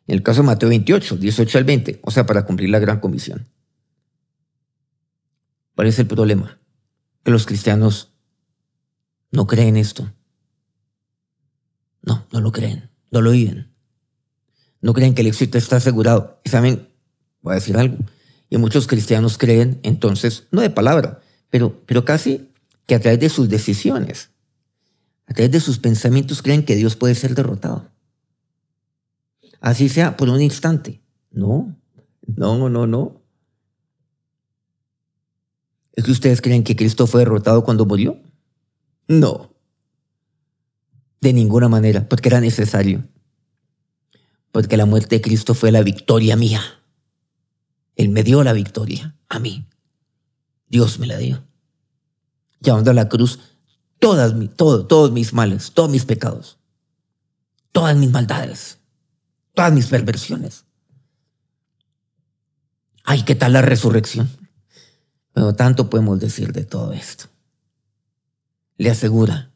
En 0.06 0.16
el 0.16 0.22
caso 0.22 0.42
de 0.42 0.46
Mateo 0.46 0.68
28, 0.68 1.16
18 1.16 1.58
al 1.58 1.64
20, 1.64 2.00
o 2.02 2.10
sea, 2.10 2.26
para 2.26 2.44
cumplir 2.44 2.70
la 2.70 2.78
gran 2.78 3.00
comisión. 3.00 3.48
¿Cuál 5.74 5.88
es 5.88 5.98
el 5.98 6.06
problema? 6.06 6.58
Que 7.22 7.30
los 7.30 7.46
cristianos 7.46 8.12
no 9.30 9.46
creen 9.46 9.76
esto. 9.76 10.12
No, 12.02 12.26
no 12.32 12.40
lo 12.40 12.52
creen, 12.52 12.90
no 13.10 13.22
lo 13.22 13.30
oyen. 13.30 13.72
No 14.80 14.92
creen 14.92 15.14
que 15.14 15.22
el 15.22 15.28
éxito 15.28 15.56
está 15.56 15.76
asegurado. 15.76 16.40
Y 16.44 16.50
saben, 16.50 16.88
voy 17.40 17.52
a 17.52 17.54
decir 17.56 17.76
algo. 17.76 17.96
Y 18.50 18.58
muchos 18.58 18.86
cristianos 18.86 19.38
creen, 19.38 19.80
entonces, 19.82 20.46
no 20.50 20.60
de 20.60 20.70
palabra, 20.70 21.20
pero, 21.48 21.82
pero 21.86 22.04
casi 22.04 22.50
que 22.86 22.94
a 22.94 23.00
través 23.00 23.18
de 23.20 23.30
sus 23.30 23.48
decisiones, 23.48 24.30
a 25.26 25.32
través 25.32 25.50
de 25.50 25.60
sus 25.60 25.78
pensamientos, 25.78 26.42
creen 26.42 26.64
que 26.64 26.76
Dios 26.76 26.96
puede 26.96 27.14
ser 27.14 27.34
derrotado. 27.34 27.90
Así 29.64 29.88
sea 29.88 30.14
por 30.18 30.28
un 30.28 30.42
instante. 30.42 31.00
No, 31.30 31.74
no, 32.36 32.68
no, 32.68 32.86
no. 32.86 33.22
¿Es 35.94 36.04
que 36.04 36.10
ustedes 36.10 36.42
creen 36.42 36.64
que 36.64 36.76
Cristo 36.76 37.06
fue 37.06 37.20
derrotado 37.20 37.64
cuando 37.64 37.86
murió? 37.86 38.20
No. 39.08 39.54
De 41.22 41.32
ninguna 41.32 41.70
manera, 41.70 42.06
porque 42.10 42.28
era 42.28 42.42
necesario. 42.42 43.08
Porque 44.52 44.76
la 44.76 44.84
muerte 44.84 45.16
de 45.16 45.22
Cristo 45.22 45.54
fue 45.54 45.72
la 45.72 45.82
victoria 45.82 46.36
mía. 46.36 46.60
Él 47.96 48.10
me 48.10 48.22
dio 48.22 48.44
la 48.44 48.52
victoria 48.52 49.16
a 49.30 49.38
mí. 49.38 49.66
Dios 50.68 50.98
me 50.98 51.06
la 51.06 51.16
dio. 51.16 51.42
Llevando 52.60 52.90
a 52.90 52.94
la 52.94 53.08
cruz 53.08 53.38
todas, 53.98 54.34
todo, 54.56 54.86
todos 54.86 55.10
mis 55.10 55.32
males, 55.32 55.72
todos 55.72 55.88
mis 55.88 56.04
pecados, 56.04 56.58
todas 57.72 57.96
mis 57.96 58.10
maldades, 58.10 58.83
todas 59.54 59.72
mis 59.72 59.86
perversiones. 59.86 60.64
Ay, 63.04 63.22
¿qué 63.22 63.34
tal 63.34 63.52
la 63.52 63.62
resurrección? 63.62 64.28
Pero 65.32 65.54
tanto 65.54 65.88
podemos 65.88 66.20
decir 66.20 66.52
de 66.52 66.64
todo 66.64 66.92
esto. 66.92 67.26
Le 68.76 68.90
asegura 68.90 69.52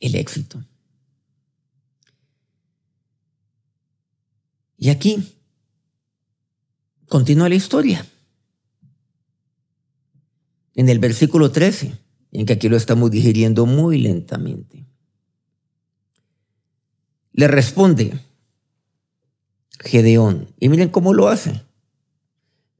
el 0.00 0.14
éxito. 0.14 0.64
Y 4.76 4.90
aquí 4.90 5.38
continúa 7.08 7.48
la 7.48 7.54
historia. 7.54 8.06
En 10.74 10.88
el 10.88 10.98
versículo 10.98 11.50
13, 11.50 11.96
en 12.32 12.46
que 12.46 12.52
aquí 12.52 12.68
lo 12.68 12.76
estamos 12.76 13.10
digiriendo 13.10 13.64
muy 13.64 13.98
lentamente. 13.98 14.84
Le 17.32 17.48
responde 17.48 18.20
Gedeón, 19.80 20.54
y 20.58 20.68
miren 20.68 20.88
cómo 20.88 21.14
lo 21.14 21.28
hace 21.28 21.62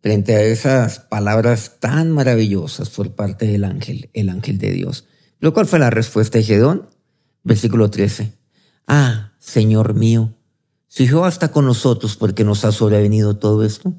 frente 0.04 0.36
a 0.36 0.42
esas 0.42 1.00
palabras 1.00 1.76
tan 1.80 2.10
maravillosas 2.10 2.90
por 2.90 3.14
parte 3.14 3.46
del 3.46 3.64
ángel, 3.64 4.10
el 4.12 4.28
ángel 4.28 4.58
de 4.58 4.70
Dios. 4.70 5.06
Lo 5.40 5.54
cual 5.54 5.64
fue 5.64 5.78
la 5.78 5.88
respuesta 5.88 6.36
de 6.36 6.44
Gedón, 6.44 6.90
versículo 7.42 7.90
13. 7.90 8.34
Ah, 8.86 9.32
Señor 9.38 9.94
mío, 9.94 10.36
si 10.88 11.08
Jehová 11.08 11.30
está 11.30 11.50
con 11.50 11.64
nosotros, 11.64 12.16
¿por 12.16 12.34
qué 12.34 12.44
nos 12.44 12.66
ha 12.66 12.72
sobrevenido 12.72 13.38
todo 13.38 13.64
esto? 13.64 13.94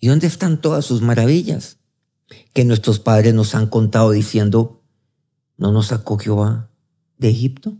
¿Y 0.00 0.08
dónde 0.08 0.26
están 0.26 0.62
todas 0.62 0.86
sus 0.86 1.02
maravillas? 1.02 1.76
Que 2.54 2.64
nuestros 2.64 2.98
padres 2.98 3.34
nos 3.34 3.54
han 3.54 3.66
contado 3.66 4.12
diciendo, 4.12 4.82
¿no 5.58 5.72
nos 5.72 5.88
sacó 5.88 6.16
Jehová 6.16 6.70
de 7.18 7.28
Egipto? 7.28 7.76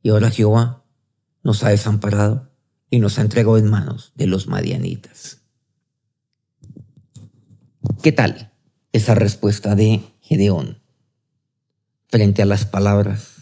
Y 0.00 0.10
ahora 0.10 0.30
Jehová 0.30 0.84
nos 1.42 1.64
ha 1.64 1.70
desamparado 1.70 2.52
y 2.90 2.98
nos 2.98 3.18
ha 3.18 3.22
entregado 3.22 3.58
en 3.58 3.68
manos 3.68 4.12
de 4.14 4.26
los 4.26 4.46
madianitas. 4.46 5.42
¿Qué 8.02 8.12
tal 8.12 8.52
esa 8.92 9.14
respuesta 9.14 9.74
de 9.74 10.02
Gedeón 10.20 10.82
frente 12.08 12.42
a 12.42 12.46
las 12.46 12.64
palabras 12.64 13.34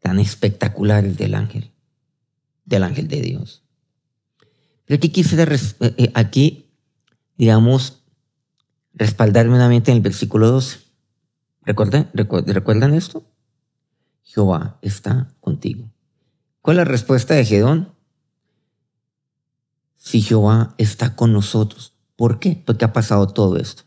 tan 0.00 0.18
espectaculares 0.18 1.16
del 1.16 1.34
ángel, 1.34 1.72
del 2.64 2.82
ángel 2.82 3.08
de 3.08 3.20
Dios? 3.20 3.62
Pero 4.84 4.98
aquí 4.98 5.08
quisiera, 5.08 5.54
eh, 5.54 5.94
eh, 5.96 6.10
aquí, 6.14 6.70
digamos, 7.36 8.04
respaldarme 8.92 9.52
nuevamente 9.52 9.90
en 9.90 9.96
el 9.96 10.02
versículo 10.02 10.50
12. 10.50 10.80
¿Recuerdan, 11.62 12.10
¿Recuerdan 12.12 12.94
esto? 12.94 13.26
Jehová 14.22 14.78
está 14.82 15.34
contigo. 15.40 15.90
¿Cuál 16.60 16.76
es 16.76 16.78
la 16.78 16.90
respuesta 16.90 17.34
de 17.34 17.44
Gedeón? 17.44 17.93
Si 20.04 20.20
Jehová 20.20 20.74
está 20.76 21.16
con 21.16 21.32
nosotros, 21.32 21.94
¿Por 22.16 22.38
qué? 22.38 22.62
Porque 22.64 22.84
ha 22.84 22.92
pasado 22.92 23.28
todo 23.28 23.56
esto. 23.56 23.82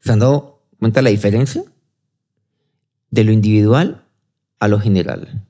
¿Se 0.00 0.12
han 0.12 0.18
dado 0.18 0.62
cuenta 0.78 1.02
la 1.02 1.10
diferencia? 1.10 1.62
De 3.10 3.24
lo 3.24 3.32
individual 3.32 4.04
a 4.58 4.68
lo 4.68 4.80
general. 4.80 5.46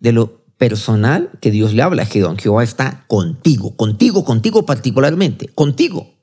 De 0.00 0.12
lo 0.12 0.44
personal 0.56 1.30
que 1.40 1.50
Dios 1.50 1.74
le 1.74 1.82
habla 1.82 2.02
a 2.02 2.06
Gedeón. 2.06 2.38
Jehová 2.38 2.64
está 2.64 3.04
contigo, 3.06 3.76
contigo, 3.76 4.24
contigo 4.24 4.66
particularmente, 4.66 5.48
contigo. 5.48 6.14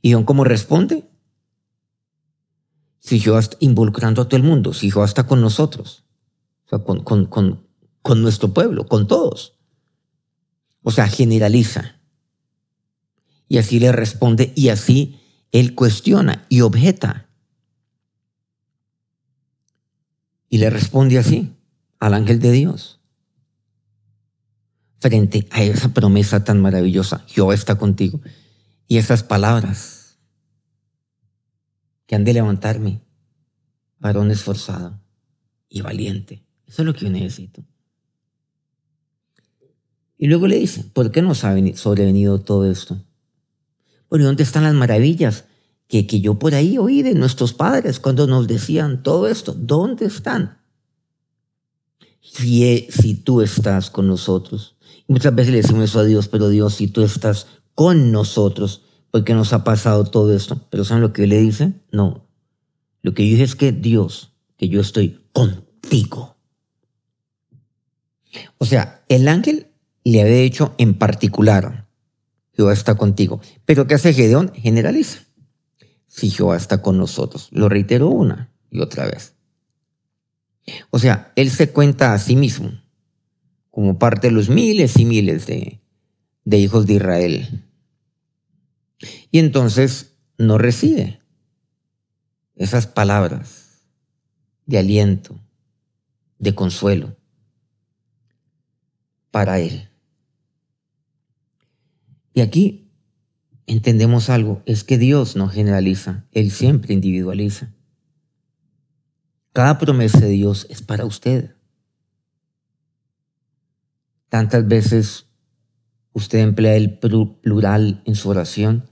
¿Y 0.00 0.08
Gedeón 0.08 0.24
cómo 0.24 0.42
responde? 0.42 1.08
Si 2.98 3.20
Jehová 3.20 3.40
está 3.40 3.56
involucrando 3.60 4.22
a 4.22 4.28
todo 4.28 4.36
el 4.36 4.42
mundo, 4.42 4.72
si 4.72 4.90
Jehová 4.90 5.04
está 5.04 5.26
con 5.26 5.40
nosotros, 5.40 6.04
o 6.66 6.68
sea, 6.70 6.78
con, 6.80 7.26
con 7.26 8.22
nuestro 8.22 8.52
pueblo, 8.52 8.86
con 8.86 9.06
todos. 9.06 9.58
O 10.82 10.90
sea, 10.90 11.06
generaliza. 11.08 11.96
Y 13.48 13.58
así 13.58 13.78
le 13.78 13.92
responde 13.92 14.52
y 14.54 14.68
así 14.68 15.20
él 15.52 15.74
cuestiona 15.74 16.46
y 16.48 16.62
objeta. 16.62 17.28
Y 20.48 20.58
le 20.58 20.70
responde 20.70 21.18
así 21.18 21.52
al 21.98 22.14
ángel 22.14 22.40
de 22.40 22.50
Dios. 22.50 23.00
Frente 25.00 25.46
a 25.50 25.62
esa 25.62 25.88
promesa 25.88 26.44
tan 26.44 26.60
maravillosa, 26.60 27.24
Jehová 27.26 27.54
está 27.54 27.76
contigo. 27.76 28.20
Y 28.86 28.98
esas 28.98 29.22
palabras 29.22 30.18
que 32.06 32.14
han 32.14 32.24
de 32.24 32.34
levantarme, 32.34 33.00
varón 33.98 34.30
esforzado 34.30 35.00
y 35.68 35.80
valiente. 35.80 36.44
Eso 36.66 36.82
es 36.82 36.86
lo 36.86 36.94
que 36.94 37.06
yo 37.06 37.10
necesito. 37.10 37.64
Y 40.22 40.28
luego 40.28 40.46
le 40.46 40.56
dice, 40.56 40.84
¿por 40.84 41.10
qué 41.10 41.20
nos 41.20 41.42
ha 41.42 41.56
sobrevenido 41.74 42.40
todo 42.40 42.70
esto? 42.70 42.96
Bueno, 44.08 44.26
¿dónde 44.26 44.44
están 44.44 44.62
las 44.62 44.72
maravillas 44.72 45.46
que, 45.88 46.06
que 46.06 46.20
yo 46.20 46.38
por 46.38 46.54
ahí 46.54 46.78
oí 46.78 47.02
de 47.02 47.14
nuestros 47.14 47.52
padres 47.52 47.98
cuando 47.98 48.28
nos 48.28 48.46
decían 48.46 49.02
todo 49.02 49.26
esto? 49.26 49.52
¿Dónde 49.52 50.06
están? 50.06 50.58
Si, 52.20 52.62
e, 52.62 52.86
si 52.88 53.14
tú 53.16 53.40
estás 53.40 53.90
con 53.90 54.06
nosotros. 54.06 54.76
muchas 55.08 55.34
veces 55.34 55.50
le 55.50 55.62
decimos 55.62 55.90
eso 55.90 55.98
a 55.98 56.04
Dios, 56.04 56.28
pero 56.28 56.50
Dios, 56.50 56.74
si 56.74 56.86
tú 56.86 57.02
estás 57.02 57.48
con 57.74 58.12
nosotros, 58.12 58.82
porque 59.10 59.34
nos 59.34 59.52
ha 59.52 59.64
pasado 59.64 60.04
todo 60.04 60.32
esto. 60.32 60.68
Pero 60.70 60.84
¿saben 60.84 61.02
lo 61.02 61.12
que 61.12 61.26
le 61.26 61.40
dice? 61.40 61.72
No. 61.90 62.28
Lo 63.02 63.12
que 63.12 63.26
yo 63.26 63.32
dije 63.32 63.42
es 63.42 63.56
que 63.56 63.72
Dios, 63.72 64.30
que 64.56 64.68
yo 64.68 64.80
estoy 64.80 65.18
contigo. 65.32 66.36
O 68.58 68.64
sea, 68.64 69.02
el 69.08 69.26
ángel 69.26 69.71
le 70.04 70.22
había 70.22 70.36
dicho 70.36 70.74
en 70.78 70.94
particular 70.94 71.86
Jehová 72.54 72.72
está 72.72 72.96
contigo. 72.96 73.40
Pero 73.64 73.86
¿qué 73.86 73.94
hace 73.94 74.12
Gedeón? 74.12 74.52
Generaliza. 74.54 75.20
Si 76.06 76.30
Jehová 76.30 76.56
está 76.56 76.82
con 76.82 76.98
nosotros. 76.98 77.48
Lo 77.50 77.68
reitero 77.68 78.08
una 78.08 78.52
y 78.70 78.80
otra 78.80 79.06
vez. 79.06 79.34
O 80.90 80.98
sea, 80.98 81.32
él 81.36 81.50
se 81.50 81.70
cuenta 81.70 82.12
a 82.12 82.18
sí 82.18 82.36
mismo 82.36 82.72
como 83.70 83.98
parte 83.98 84.28
de 84.28 84.34
los 84.34 84.50
miles 84.50 84.98
y 84.98 85.04
miles 85.04 85.46
de, 85.46 85.80
de 86.44 86.58
hijos 86.58 86.86
de 86.86 86.94
Israel. 86.94 87.64
Y 89.30 89.38
entonces 89.38 90.14
no 90.36 90.58
recibe 90.58 91.20
esas 92.54 92.86
palabras 92.86 93.86
de 94.66 94.78
aliento, 94.78 95.40
de 96.38 96.54
consuelo 96.54 97.16
para 99.30 99.58
él. 99.58 99.91
Y 102.34 102.40
aquí 102.40 102.90
entendemos 103.66 104.30
algo, 104.30 104.62
es 104.66 104.84
que 104.84 104.98
Dios 104.98 105.36
no 105.36 105.48
generaliza, 105.48 106.26
Él 106.32 106.50
siempre 106.50 106.94
individualiza. 106.94 107.72
Cada 109.52 109.78
promesa 109.78 110.20
de 110.20 110.28
Dios 110.28 110.66
es 110.70 110.82
para 110.82 111.04
usted. 111.04 111.54
Tantas 114.28 114.66
veces 114.66 115.26
usted 116.14 116.38
emplea 116.38 116.76
el 116.76 116.98
plural 116.98 118.02
en 118.06 118.14
su 118.14 118.30
oración 118.30 118.88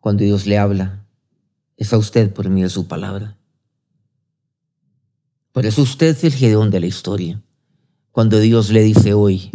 cuando 0.00 0.24
Dios 0.24 0.46
le 0.46 0.58
habla. 0.58 1.06
Es 1.76 1.92
a 1.92 1.98
usted 1.98 2.32
por 2.32 2.48
medio 2.48 2.64
de 2.64 2.70
su 2.70 2.88
palabra. 2.88 3.38
Por 5.52 5.66
eso 5.66 5.82
usted 5.82 6.08
es 6.08 6.24
el 6.24 6.32
gedeón 6.32 6.70
de 6.70 6.80
la 6.80 6.86
historia. 6.86 7.42
Cuando 8.10 8.40
Dios 8.40 8.70
le 8.70 8.82
dice 8.82 9.14
hoy, 9.14 9.50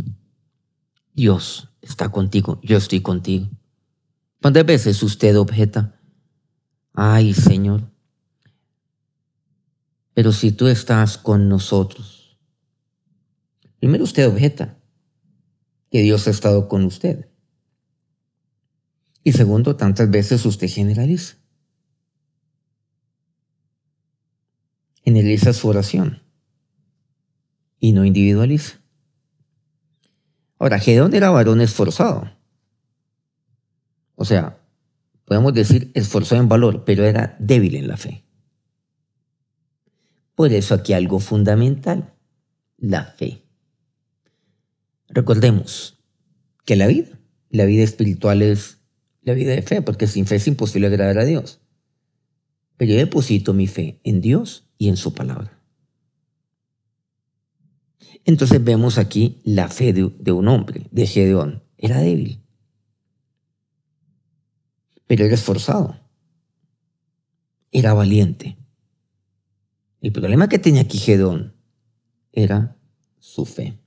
Dios, 1.14 1.70
está 1.88 2.10
contigo, 2.10 2.60
yo 2.64 2.78
estoy 2.78 3.02
contigo. 3.02 3.50
¿Cuántas 4.42 4.66
veces 4.66 5.02
usted 5.04 5.38
objeta? 5.38 6.00
Ay, 6.94 7.34
Señor, 7.34 7.92
pero 10.14 10.32
si 10.32 10.52
tú 10.52 10.68
estás 10.68 11.18
con 11.18 11.48
nosotros, 11.48 12.18
Primero 13.80 14.04
usted 14.04 14.28
objeta 14.28 14.80
que 15.92 16.02
Dios 16.02 16.28
ha 16.28 16.32
estado 16.32 16.68
con 16.68 16.84
usted. 16.86 17.30
Y 19.24 19.34
segundo, 19.34 19.76
tantas 19.76 20.10
veces 20.10 20.46
usted 20.46 20.68
generaliza. 20.68 21.38
Generaliza 25.04 25.54
su 25.54 25.68
oración 25.68 26.24
y 27.80 27.94
no 27.94 28.04
individualiza. 28.04 28.82
Ahora, 30.60 30.80
Gedeón 30.80 31.14
era 31.14 31.30
varón 31.30 31.62
esforzado. 31.62 32.32
O 34.16 34.26
sea, 34.26 34.60
podemos 35.26 35.54
decir 35.54 35.92
esforzado 35.94 36.42
en 36.42 36.50
valor, 36.50 36.84
pero 36.86 37.06
era 37.06 37.36
débil 37.40 37.76
en 37.76 37.88
la 37.88 37.98
fe. 37.98 38.24
Por 40.36 40.52
eso 40.54 40.74
aquí 40.74 40.94
algo 40.94 41.20
fundamental, 41.20 42.14
la 42.78 43.04
fe. 43.04 43.44
Recordemos 45.10 45.98
que 46.66 46.76
la 46.76 46.88
vida, 46.88 47.20
la 47.50 47.66
vida 47.66 47.84
espiritual 47.84 48.42
es 48.42 48.80
la 49.22 49.34
vida 49.34 49.52
de 49.52 49.62
fe, 49.62 49.82
porque 49.82 50.08
sin 50.08 50.26
fe 50.26 50.36
es 50.36 50.48
imposible 50.48 50.88
agradar 50.88 51.20
a 51.20 51.26
Dios. 51.26 51.60
Pero 52.78 52.92
yo 52.92 52.98
deposito 52.98 53.54
mi 53.54 53.68
fe 53.68 54.00
en 54.04 54.22
Dios 54.22 54.68
y 54.78 54.90
en 54.90 54.98
su 54.98 55.14
palabra. 55.14 55.57
Entonces 58.26 58.64
vemos 58.64 58.98
aquí 58.98 59.42
la 59.44 59.70
fe 59.70 59.94
de, 59.94 60.32
un 60.32 60.48
hombre, 60.48 60.88
de 60.92 61.08
Gedeón. 61.08 61.64
Era 61.78 62.00
débil, 62.00 62.42
pero 65.06 65.26
era 65.26 65.36
esforzado. 65.36 66.00
Era 67.72 67.94
valiente. 67.94 68.58
El 70.02 70.12
problema 70.12 70.50
que 70.50 70.60
tenía 70.60 70.82
aquí 70.82 70.98
Gedeón 70.98 71.56
era 72.32 72.78
su 73.20 73.46
fe. 73.46 73.78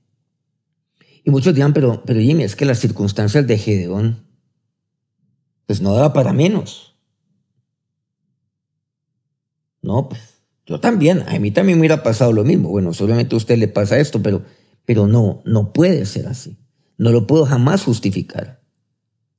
Y 1.23 1.29
muchos 1.29 1.53
dirán, 1.53 1.73
pero, 1.73 2.03
pero 2.05 2.19
Jimmy, 2.19 2.43
es 2.43 2.55
que 2.55 2.65
las 2.65 2.79
circunstancias 2.79 3.45
de 3.45 3.57
Gedeón, 3.57 4.25
pues 5.65 5.81
no 5.81 5.93
daba 5.93 6.13
para 6.13 6.33
menos. 6.33 6.95
No, 9.81 10.09
pues 10.09 10.30
yo 10.71 10.79
también, 10.79 11.25
a 11.27 11.37
mí 11.37 11.51
también 11.51 11.77
me 11.77 11.81
hubiera 11.81 12.01
pasado 12.01 12.31
lo 12.31 12.45
mismo. 12.45 12.69
Bueno, 12.69 12.93
solamente 12.93 13.35
a 13.35 13.37
usted 13.37 13.57
le 13.57 13.67
pasa 13.67 13.99
esto, 13.99 14.23
pero, 14.23 14.45
pero 14.85 15.05
no, 15.05 15.41
no 15.43 15.73
puede 15.73 16.05
ser 16.05 16.27
así. 16.27 16.57
No 16.97 17.11
lo 17.11 17.27
puedo 17.27 17.45
jamás 17.45 17.83
justificar. 17.83 18.63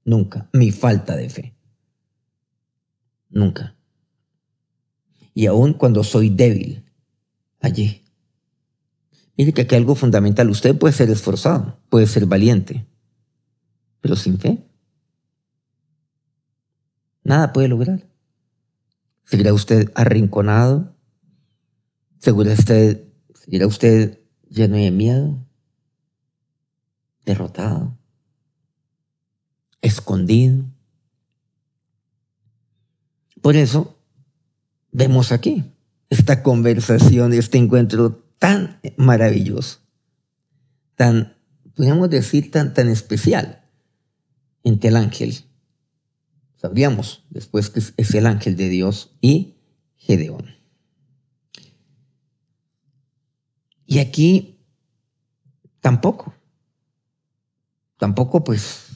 Nunca. 0.04 0.50
Mi 0.52 0.72
falta 0.72 1.16
de 1.16 1.30
fe. 1.30 1.56
Nunca. 3.30 3.74
Y 5.32 5.46
aun 5.46 5.72
cuando 5.72 6.04
soy 6.04 6.28
débil, 6.28 6.84
allí. 7.60 8.04
Mire 9.38 9.54
que 9.54 9.62
aquí 9.62 9.74
hay 9.74 9.80
algo 9.80 9.94
fundamental. 9.94 10.50
Usted 10.50 10.76
puede 10.76 10.92
ser 10.92 11.08
esforzado, 11.08 11.78
puede 11.88 12.06
ser 12.08 12.26
valiente, 12.26 12.86
pero 14.02 14.16
sin 14.16 14.38
fe. 14.38 14.68
Nada 17.24 17.54
puede 17.54 17.68
lograr. 17.68 18.06
Seguirá 19.24 19.54
usted 19.54 19.90
arrinconado, 19.94 20.91
seguirá 22.22 22.52
usted, 22.52 23.04
seguirá 23.34 23.66
usted 23.66 24.20
lleno 24.48 24.76
de 24.76 24.90
miedo, 24.92 25.44
derrotado, 27.24 27.98
escondido. 29.80 30.64
Por 33.40 33.56
eso 33.56 33.98
vemos 34.92 35.32
aquí 35.32 35.64
esta 36.10 36.44
conversación, 36.44 37.32
este 37.32 37.58
encuentro 37.58 38.24
tan 38.38 38.80
maravilloso, 38.96 39.80
tan, 40.94 41.36
podríamos 41.74 42.08
decir, 42.08 42.52
tan, 42.52 42.72
tan 42.72 42.88
especial 42.88 43.68
entre 44.62 44.90
el 44.90 44.96
ángel. 44.96 45.34
Sabríamos 46.56 47.24
después 47.30 47.68
que 47.70 47.80
es 47.96 48.14
el 48.14 48.26
ángel 48.26 48.56
de 48.56 48.68
Dios 48.68 49.16
y 49.20 49.56
Gedeón. 49.96 50.61
Y 53.92 53.98
aquí 53.98 54.58
tampoco, 55.80 56.32
tampoco 57.98 58.42
pues 58.42 58.86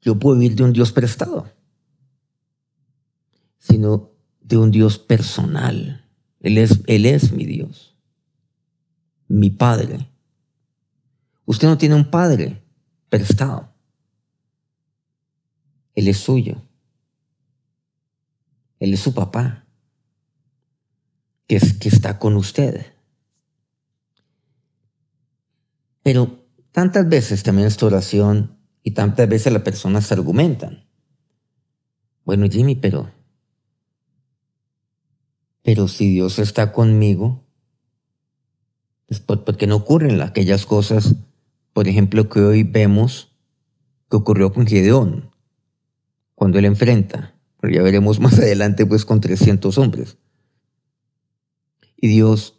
yo 0.00 0.18
puedo 0.18 0.38
vivir 0.38 0.56
de 0.56 0.64
un 0.64 0.72
Dios 0.72 0.92
prestado 0.92 1.46
sino 3.58 4.12
de 4.40 4.56
un 4.56 4.70
Dios 4.70 4.98
personal. 4.98 6.08
Él 6.40 6.56
es, 6.56 6.80
él 6.86 7.04
es 7.04 7.32
mi 7.32 7.44
Dios, 7.44 7.94
mi 9.28 9.50
Padre. 9.50 10.08
Usted 11.44 11.68
no 11.68 11.76
tiene 11.76 11.96
un 11.96 12.10
Padre 12.10 12.62
prestado. 13.10 13.74
Él 15.94 16.08
es 16.08 16.16
suyo. 16.16 16.62
Él 18.80 18.94
es 18.94 19.00
su 19.00 19.12
papá, 19.12 19.66
que, 21.46 21.56
es, 21.56 21.74
que 21.74 21.90
está 21.90 22.18
con 22.18 22.36
usted. 22.36 23.01
Pero 26.02 26.46
tantas 26.72 27.08
veces 27.08 27.42
también 27.42 27.68
esta 27.68 27.86
oración 27.86 28.58
y 28.82 28.92
tantas 28.92 29.28
veces 29.28 29.52
las 29.52 29.62
personas 29.62 30.10
argumentan. 30.12 30.84
Bueno, 32.24 32.46
Jimmy, 32.50 32.74
pero 32.74 33.10
pero 35.62 35.88
si 35.88 36.10
Dios 36.10 36.38
está 36.38 36.72
conmigo, 36.72 37.44
es 39.08 39.20
porque 39.20 39.66
no 39.66 39.76
ocurren 39.76 40.20
aquellas 40.20 40.66
cosas, 40.66 41.14
por 41.72 41.86
ejemplo, 41.86 42.28
que 42.28 42.40
hoy 42.40 42.62
vemos 42.64 43.32
que 44.10 44.16
ocurrió 44.16 44.52
con 44.52 44.66
Gedeón, 44.66 45.30
cuando 46.34 46.58
él 46.58 46.64
enfrenta, 46.64 47.34
pero 47.60 47.72
ya 47.72 47.82
veremos 47.82 48.18
más 48.18 48.38
adelante, 48.38 48.86
pues 48.86 49.04
con 49.04 49.20
300 49.20 49.78
hombres. 49.78 50.18
Y 51.96 52.08
Dios, 52.08 52.58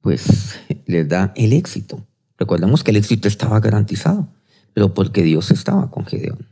pues, 0.00 0.58
les 0.86 1.08
da 1.08 1.32
el 1.36 1.52
éxito. 1.52 2.06
Recordemos 2.38 2.84
que 2.84 2.90
el 2.90 2.98
éxito 2.98 3.28
estaba 3.28 3.60
garantizado, 3.60 4.28
pero 4.74 4.94
porque 4.94 5.22
Dios 5.22 5.50
estaba 5.50 5.90
con 5.90 6.04
Gedeón. 6.04 6.48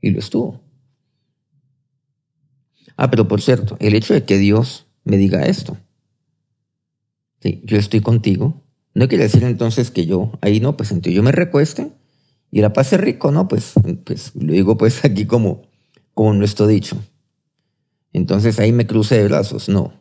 Y 0.00 0.10
lo 0.10 0.18
estuvo. 0.18 0.60
Ah, 2.96 3.10
pero 3.10 3.28
por 3.28 3.40
cierto, 3.40 3.76
el 3.80 3.94
hecho 3.94 4.14
de 4.14 4.24
que 4.24 4.38
Dios 4.38 4.86
me 5.04 5.16
diga 5.16 5.46
esto, 5.46 5.78
sí, 7.40 7.62
yo 7.64 7.78
estoy 7.78 8.00
contigo, 8.00 8.62
no 8.94 9.08
quiere 9.08 9.24
decir 9.24 9.44
entonces 9.44 9.90
que 9.90 10.06
yo, 10.06 10.32
ahí 10.40 10.60
no, 10.60 10.76
pues 10.76 10.90
entonces 10.90 11.14
yo 11.14 11.22
me 11.22 11.32
recueste 11.32 11.92
y 12.50 12.60
la 12.60 12.72
pase 12.72 12.96
rico, 12.96 13.30
¿no? 13.30 13.48
Pues, 13.48 13.74
pues 14.04 14.32
lo 14.34 14.52
digo 14.52 14.76
pues 14.76 15.04
aquí 15.04 15.26
como, 15.26 15.62
como 16.14 16.34
nuestro 16.34 16.66
dicho. 16.66 16.96
Entonces 18.12 18.58
ahí 18.58 18.72
me 18.72 18.86
cruce 18.86 19.16
de 19.16 19.24
brazos, 19.24 19.68
no. 19.68 19.99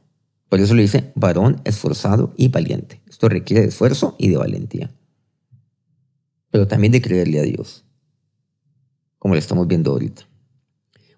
Por 0.49 0.59
eso 0.59 0.73
le 0.73 0.81
dice 0.81 1.11
varón 1.15 1.61
esforzado 1.63 2.33
y 2.35 2.47
valiente. 2.47 3.01
Esto 3.07 3.29
requiere 3.29 3.61
de 3.61 3.69
esfuerzo 3.69 4.15
y 4.17 4.29
de 4.29 4.37
valentía. 4.37 4.91
Pero 6.49 6.67
también 6.67 6.91
de 6.91 7.01
creerle 7.01 7.39
a 7.39 7.43
Dios, 7.43 7.85
como 9.19 9.35
lo 9.35 9.39
estamos 9.39 9.67
viendo 9.67 9.91
ahorita. 9.91 10.23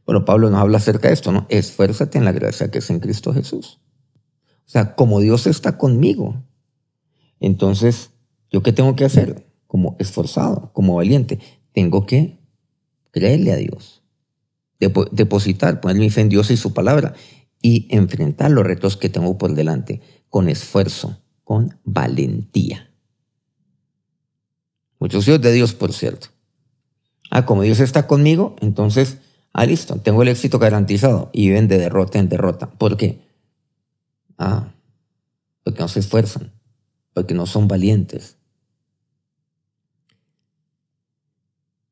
Bueno, 0.06 0.26
Pablo 0.26 0.50
nos 0.50 0.60
habla 0.60 0.80
acerca 0.80 1.08
de 1.08 1.14
esto, 1.14 1.32
¿no? 1.32 1.46
Esfuérzate 1.50 2.18
en 2.18 2.26
la 2.26 2.34
gracia 2.34 2.70
que 2.70 2.80
es 2.80 2.90
en 2.90 3.00
Cristo 3.00 3.34
Jesús. 3.34 3.80
O 4.66 4.70
sea, 4.70 4.96
como 4.96 5.22
Dios 5.22 5.48
está 5.48 5.78
conmigo, 5.78 6.44
entonces, 7.40 8.12
¿yo 8.50 8.62
qué 8.62 8.74
tengo 8.74 8.96
que 8.98 9.06
hacer? 9.06 9.48
Como 9.68 9.96
esforzado, 10.00 10.74
como 10.74 10.96
valiente, 10.96 11.40
tengo 11.72 12.06
que 12.06 12.40
creerle 13.12 13.54
a 13.54 13.56
Dios, 13.56 14.04
depositar, 14.80 15.80
poner 15.80 15.98
mi 15.98 16.10
fe 16.10 16.22
en 16.22 16.30
Dios 16.30 16.52
y 16.52 16.58
su 16.58 16.74
palabra 16.74 17.14
y 17.62 17.88
enfrentar 17.96 18.52
los 18.52 18.66
retos 18.66 18.98
que 18.98 19.10
tengo 19.10 19.38
por 19.38 19.54
delante 19.54 20.02
con 20.30 20.50
esfuerzo, 20.50 21.22
con 21.44 21.80
valentía. 21.84 22.92
Muchos 25.00 25.28
hijos 25.28 25.42
de 25.42 25.52
Dios, 25.52 25.74
por 25.74 25.94
cierto. 25.94 26.28
Ah, 27.30 27.46
como 27.46 27.64
Dios 27.64 27.80
está 27.80 28.08
conmigo, 28.08 28.56
entonces 28.62 29.18
Ah, 29.54 29.66
listo, 29.66 29.98
tengo 29.98 30.22
el 30.22 30.30
éxito 30.30 30.60
garantizado 30.60 31.30
y 31.34 31.48
viven 31.48 31.68
de 31.68 31.78
derrota 31.78 32.20
en 32.20 32.30
derrota. 32.30 32.70
¿Por 32.72 32.96
qué? 32.96 33.22
Ah, 34.38 34.74
porque 35.64 35.82
no 35.82 35.88
se 35.90 36.00
esfuerzan, 36.00 36.54
porque 37.14 37.34
no 37.34 37.46
son 37.46 37.68
valientes. 37.68 38.38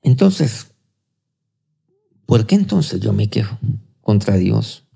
Entonces, 0.02 0.72
¿por 2.26 2.48
qué 2.48 2.56
entonces 2.56 3.02
yo 3.02 3.12
me 3.12 3.30
quejo 3.30 3.58
contra 4.02 4.38
Dios 4.38 4.88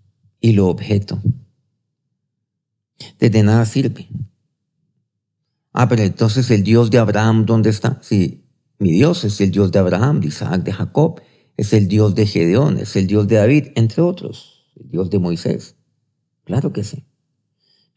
y 0.43 0.51
lo 0.51 0.67
objeto? 0.67 1.19
Desde 3.17 3.41
nada 3.41 3.65
sirve. 3.65 4.07
Ah, 5.71 5.87
pero 5.89 6.03
entonces 6.03 6.51
el 6.51 6.63
Dios 6.63 6.91
de 6.91 6.99
Abraham, 6.99 7.47
¿dónde 7.47 7.71
está? 7.71 7.97
Sí, 8.03 8.45
mi 8.77 8.91
Dios 8.91 9.23
es 9.23 9.41
el 9.41 9.49
Dios 9.49 9.71
de 9.71 9.79
Abraham, 9.79 10.19
de 10.19 10.27
Isaac, 10.27 10.61
de 10.61 10.71
Jacob 10.71 11.19
es 11.57 11.73
el 11.73 11.87
Dios 11.87 12.15
de 12.15 12.25
Gedeón, 12.25 12.77
es 12.77 12.95
el 12.95 13.07
Dios 13.07 13.27
de 13.27 13.35
David, 13.35 13.67
entre 13.75 14.01
otros, 14.01 14.71
el 14.75 14.89
Dios 14.89 15.09
de 15.09 15.19
Moisés. 15.19 15.75
Claro 16.43 16.73
que 16.73 16.83
sí. 16.83 17.05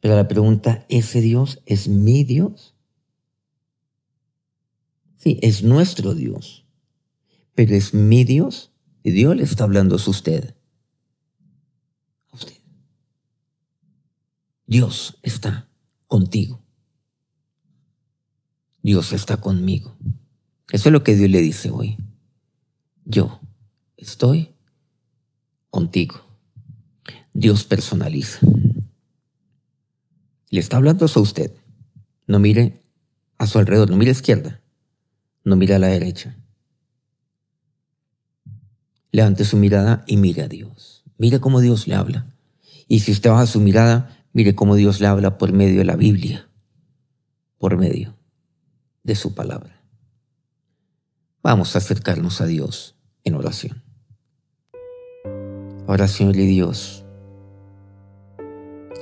Pero 0.00 0.14
la 0.14 0.28
pregunta, 0.28 0.84
¿ese 0.88 1.20
Dios 1.20 1.62
es 1.66 1.88
mi 1.88 2.22
Dios? 2.24 2.76
Sí, 5.16 5.38
es 5.42 5.62
nuestro 5.62 6.14
Dios. 6.14 6.66
Pero 7.54 7.74
es 7.74 7.94
mi 7.94 8.24
Dios. 8.24 8.72
Y 9.02 9.10
Dios 9.10 9.34
le 9.34 9.44
está 9.44 9.64
hablando 9.64 9.96
a 9.96 10.10
usted. 10.10 10.54
A 12.30 12.36
usted. 12.36 12.56
Dios 14.66 15.18
está 15.22 15.68
contigo. 16.06 16.62
Dios 18.82 19.12
está 19.12 19.38
conmigo. 19.38 19.96
Eso 20.70 20.88
es 20.88 20.92
lo 20.92 21.02
que 21.02 21.14
Dios 21.14 21.30
le 21.30 21.40
dice 21.40 21.70
hoy. 21.70 21.98
Yo 23.04 23.40
estoy 23.96 24.54
contigo. 25.70 26.20
Dios 27.32 27.64
personaliza. 27.64 28.40
Le 30.50 30.60
está 30.60 30.76
hablando 30.76 31.06
a 31.06 31.20
usted. 31.20 31.52
No 32.26 32.38
mire 32.38 32.82
a 33.38 33.46
su 33.46 33.58
alrededor, 33.58 33.90
no 33.90 33.96
mire 33.96 34.10
a 34.10 34.14
la 34.14 34.18
izquierda, 34.18 34.60
no 35.44 35.56
mire 35.56 35.74
a 35.74 35.78
la 35.78 35.88
derecha. 35.88 36.36
Levante 39.12 39.44
su 39.44 39.56
mirada 39.56 40.04
y 40.06 40.16
mire 40.16 40.42
a 40.42 40.48
Dios. 40.48 41.04
Mire 41.18 41.40
cómo 41.40 41.60
Dios 41.60 41.86
le 41.86 41.94
habla. 41.94 42.34
Y 42.88 43.00
si 43.00 43.12
usted 43.12 43.30
baja 43.30 43.46
su 43.46 43.60
mirada, 43.60 44.15
mire 44.36 44.54
cómo 44.54 44.74
Dios 44.74 45.00
le 45.00 45.06
habla 45.06 45.38
por 45.38 45.54
medio 45.54 45.78
de 45.78 45.86
la 45.86 45.96
Biblia, 45.96 46.46
por 47.56 47.78
medio 47.78 48.18
de 49.02 49.14
su 49.14 49.34
palabra. 49.34 49.80
Vamos 51.42 51.74
a 51.74 51.78
acercarnos 51.78 52.42
a 52.42 52.44
Dios 52.44 52.98
en 53.24 53.34
oración. 53.34 53.82
Ahora, 55.86 56.06
Señor 56.06 56.36
y 56.36 56.46
Dios, 56.46 57.02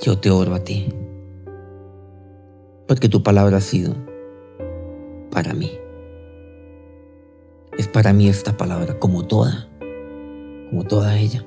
yo 0.01 0.17
te 0.19 0.29
oro 0.31 0.55
a 0.55 0.63
ti 0.63 0.87
porque 2.87 3.09
tu 3.09 3.21
palabra 3.21 3.57
ha 3.57 3.61
sido 3.61 3.93
para 5.31 5.53
mí. 5.53 5.69
Es 7.77 7.89
para 7.89 8.13
mí 8.13 8.29
esta 8.29 8.55
palabra, 8.55 8.99
como 8.99 9.27
toda, 9.27 9.67
como 10.69 10.85
toda 10.85 11.17
ella. 11.17 11.45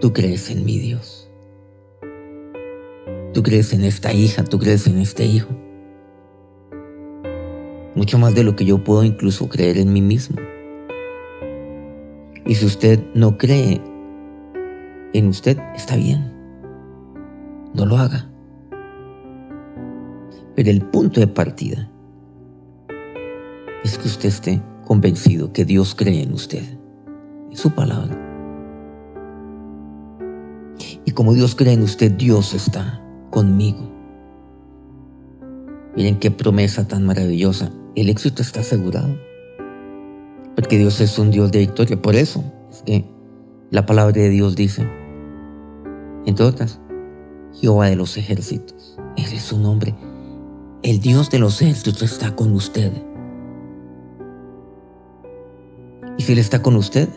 Tú 0.00 0.12
crees 0.14 0.50
en 0.50 0.64
mi 0.64 0.78
Dios. 0.78 1.19
Tú 3.32 3.44
crees 3.44 3.72
en 3.72 3.84
esta 3.84 4.12
hija, 4.12 4.42
tú 4.42 4.58
crees 4.58 4.88
en 4.88 4.98
este 4.98 5.24
hijo. 5.24 5.50
Mucho 7.94 8.18
más 8.18 8.34
de 8.34 8.42
lo 8.42 8.56
que 8.56 8.64
yo 8.64 8.82
puedo 8.82 9.04
incluso 9.04 9.48
creer 9.48 9.78
en 9.78 9.92
mí 9.92 10.02
mismo. 10.02 10.36
Y 12.44 12.56
si 12.56 12.66
usted 12.66 12.98
no 13.14 13.38
cree 13.38 13.80
en 15.12 15.28
usted, 15.28 15.58
está 15.76 15.94
bien. 15.94 16.32
No 17.72 17.86
lo 17.86 17.98
haga. 17.98 18.28
Pero 20.56 20.70
el 20.70 20.82
punto 20.82 21.20
de 21.20 21.28
partida 21.28 21.88
es 23.84 23.96
que 23.96 24.08
usted 24.08 24.28
esté 24.28 24.60
convencido 24.84 25.52
que 25.52 25.64
Dios 25.64 25.94
cree 25.94 26.22
en 26.22 26.32
usted, 26.32 26.64
en 27.48 27.56
su 27.56 27.70
palabra. 27.70 28.18
Y 31.04 31.12
como 31.12 31.32
Dios 31.32 31.54
cree 31.54 31.74
en 31.74 31.82
usted, 31.82 32.10
Dios 32.10 32.54
está 32.54 33.00
conmigo. 33.30 33.90
Miren 35.96 36.18
qué 36.18 36.30
promesa 36.30 36.86
tan 36.86 37.04
maravillosa. 37.04 37.72
El 37.94 38.08
éxito 38.08 38.42
está 38.42 38.60
asegurado. 38.60 39.16
Porque 40.54 40.78
Dios 40.78 41.00
es 41.00 41.18
un 41.18 41.30
Dios 41.30 41.50
de 41.52 41.60
victoria. 41.60 42.00
Por 42.00 42.14
eso 42.14 42.44
es 42.70 42.82
que 42.82 43.04
la 43.70 43.86
palabra 43.86 44.12
de 44.12 44.28
Dios 44.28 44.56
dice, 44.56 44.88
entre 46.26 46.44
otras, 46.44 46.80
Jehová 47.54 47.86
de 47.86 47.96
los 47.96 48.16
ejércitos. 48.16 48.98
Ese 49.16 49.36
es 49.36 49.42
su 49.42 49.58
nombre 49.58 49.94
el 50.82 51.00
Dios 51.00 51.30
de 51.30 51.38
los 51.38 51.60
ejércitos 51.60 52.02
está 52.02 52.34
con 52.34 52.54
usted. 52.54 52.90
Y 56.16 56.22
si 56.22 56.32
Él 56.32 56.38
está 56.38 56.62
con 56.62 56.76
usted, 56.76 57.08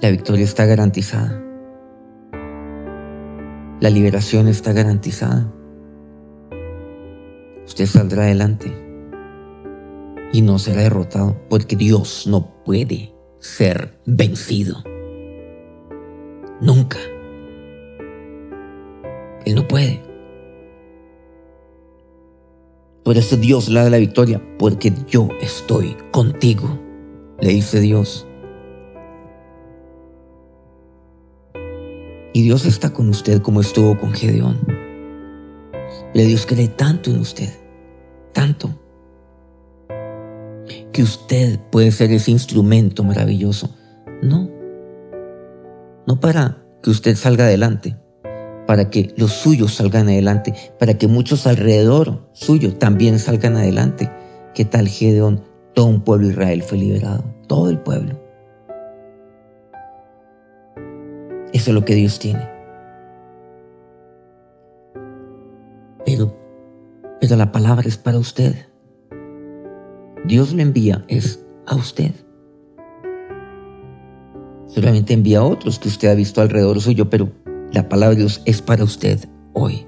la 0.00 0.10
victoria 0.10 0.44
está 0.44 0.66
garantizada. 0.66 1.42
La 3.80 3.90
liberación 3.90 4.48
está 4.48 4.72
garantizada. 4.72 5.52
Usted 7.66 7.86
saldrá 7.86 8.24
adelante 8.24 8.72
y 10.32 10.42
no 10.42 10.58
será 10.58 10.82
derrotado 10.82 11.36
porque 11.48 11.76
Dios 11.76 12.26
no 12.26 12.62
puede 12.64 13.14
ser 13.40 14.00
vencido. 14.06 14.82
Nunca. 16.60 16.98
Él 19.44 19.54
no 19.54 19.66
puede. 19.66 20.02
Por 23.04 23.18
eso 23.18 23.36
Dios 23.36 23.68
le 23.68 23.80
da 23.80 23.90
la 23.90 23.98
victoria, 23.98 24.42
porque 24.58 24.92
yo 25.06 25.28
estoy 25.40 25.94
contigo, 26.10 26.80
le 27.40 27.50
dice 27.50 27.80
Dios. 27.80 28.26
Y 32.36 32.42
Dios 32.42 32.66
está 32.66 32.92
con 32.92 33.08
usted 33.08 33.40
como 33.40 33.60
estuvo 33.60 33.96
con 33.96 34.12
Gedeón. 34.12 34.58
Le 36.14 36.24
Dios 36.24 36.46
cree 36.46 36.66
tanto 36.66 37.12
en 37.12 37.20
usted, 37.20 37.48
tanto, 38.32 38.76
que 40.92 41.04
usted 41.04 41.60
puede 41.70 41.92
ser 41.92 42.10
ese 42.10 42.32
instrumento 42.32 43.04
maravilloso. 43.04 43.70
No, 44.20 44.50
no 46.08 46.18
para 46.18 46.60
que 46.82 46.90
usted 46.90 47.14
salga 47.14 47.44
adelante, 47.44 47.96
para 48.66 48.90
que 48.90 49.14
los 49.16 49.30
suyos 49.30 49.74
salgan 49.74 50.08
adelante, 50.08 50.54
para 50.80 50.98
que 50.98 51.06
muchos 51.06 51.46
alrededor 51.46 52.28
suyo 52.32 52.74
también 52.74 53.20
salgan 53.20 53.56
adelante. 53.56 54.10
¿Qué 54.56 54.64
tal 54.64 54.88
Gedeón? 54.88 55.44
Todo 55.72 55.86
un 55.86 56.02
pueblo 56.02 56.26
de 56.26 56.32
Israel 56.32 56.62
fue 56.64 56.78
liberado, 56.78 57.32
todo 57.46 57.70
el 57.70 57.78
pueblo. 57.78 58.23
Eso 61.54 61.70
es 61.70 61.74
lo 61.74 61.84
que 61.84 61.94
Dios 61.94 62.18
tiene. 62.18 62.46
Pero, 66.04 66.36
pero 67.20 67.36
la 67.36 67.52
palabra 67.52 67.84
es 67.86 67.96
para 67.96 68.18
usted. 68.18 68.66
Dios 70.24 70.52
le 70.52 70.62
envía 70.62 71.04
es 71.06 71.46
a 71.66 71.76
usted. 71.76 72.10
Solamente 74.66 75.14
envía 75.14 75.38
a 75.38 75.44
otros 75.44 75.78
que 75.78 75.86
usted 75.86 76.08
ha 76.08 76.14
visto 76.14 76.40
alrededor 76.40 76.80
suyo, 76.80 77.08
pero 77.08 77.30
la 77.72 77.88
palabra 77.88 78.16
de 78.16 78.22
Dios 78.22 78.42
es 78.46 78.60
para 78.60 78.82
usted 78.82 79.20
hoy. 79.52 79.86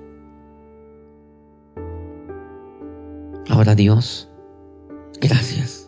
Ahora 3.49 3.75
Dios, 3.75 4.31
gracias. 5.21 5.86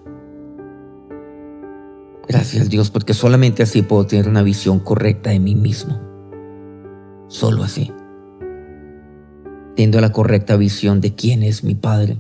Gracias 2.29 2.69
Dios 2.69 2.91
porque 2.91 3.14
solamente 3.14 3.62
así 3.62 3.83
puedo 3.83 4.07
tener 4.07 4.29
una 4.29 4.43
visión 4.43 4.81
correcta 4.81 5.31
de 5.31 5.41
mí 5.41 5.55
mismo. 5.55 5.99
Solo 7.29 7.62
así. 7.64 7.93
Teniendo 9.75 10.01
la 10.01 10.12
correcta 10.12 10.57
visión 10.57 11.01
de 11.01 11.14
quién 11.14 11.43
es 11.43 11.64
mi 11.64 11.75
Padre. 11.75 12.19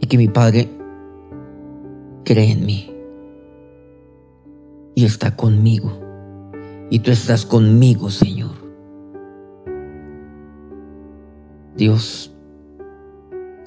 Y 0.00 0.06
que 0.06 0.18
mi 0.18 0.28
Padre 0.28 0.68
cree 2.24 2.52
en 2.52 2.66
mí. 2.66 2.94
Y 4.94 5.04
está 5.04 5.34
conmigo 5.34 6.04
y 6.90 7.00
tú 7.00 7.10
estás 7.10 7.44
conmigo, 7.44 8.10
Señor. 8.10 8.52
Dios, 11.76 12.32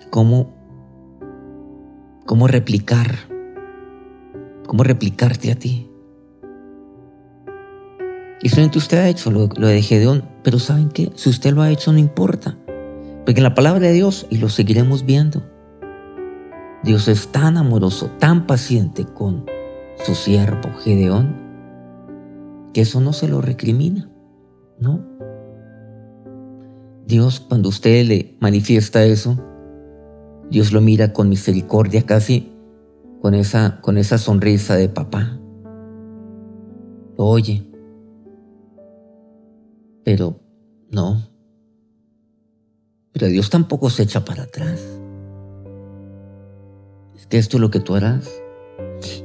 ¿cómo, 0.10 0.54
cómo 2.28 2.48
replicar? 2.48 3.16
¿Cómo 4.68 4.84
replicarte 4.84 5.52
a 5.52 5.56
ti? 5.56 5.90
Y 8.44 8.50
solamente 8.50 8.78
usted 8.78 8.98
ha 9.00 9.10
hecho 9.10 9.32
lo, 9.32 9.50
lo 9.58 9.68
de 9.68 9.82
Gedeón, 9.82 10.26
pero 10.44 10.60
¿saben 10.60 10.90
qué? 10.90 11.12
Si 11.16 11.30
usted 11.30 11.54
lo 11.54 11.64
ha 11.64 11.72
hecho 11.72 11.92
no 11.92 11.98
importa, 11.98 12.56
porque 13.26 13.40
en 13.40 13.44
la 13.44 13.56
palabra 13.56 13.88
de 13.88 13.94
Dios, 13.94 14.28
y 14.30 14.38
lo 14.38 14.50
seguiremos 14.50 15.06
viendo, 15.06 15.42
Dios 16.84 17.08
es 17.08 17.30
tan 17.30 17.58
amoroso, 17.58 18.12
tan 18.20 18.46
paciente 18.46 19.06
con 19.06 19.46
su 20.06 20.14
siervo 20.14 20.70
Gedeón, 20.84 21.36
que 22.74 22.82
eso 22.82 23.00
no 23.02 23.14
se 23.14 23.28
lo 23.28 23.42
recrimina, 23.42 24.12
¿no? 24.80 25.04
Dios, 27.06 27.40
cuando 27.40 27.70
usted 27.70 28.06
le 28.06 28.38
manifiesta 28.42 29.06
eso, 29.06 29.42
Dios 30.50 30.72
lo 30.72 30.82
mira 30.82 31.14
con 31.14 31.30
misericordia, 31.30 32.06
casi 32.06 32.52
con 33.22 33.34
esa, 33.34 33.82
con 33.82 33.98
esa 33.98 34.18
sonrisa 34.18 34.76
de 34.76 34.90
papá. 34.90 35.40
Lo 37.18 37.26
oye. 37.26 37.66
Pero 40.04 40.40
no. 40.92 41.30
Pero 43.12 43.28
Dios 43.28 43.50
tampoco 43.50 43.90
se 43.90 44.04
echa 44.04 44.24
para 44.24 44.44
atrás. 44.44 44.82
Es 47.16 47.26
que 47.28 47.38
esto 47.38 47.58
es 47.58 47.62
lo 47.62 47.72
que 47.72 47.80
tú 47.80 47.96
harás. 47.96 48.30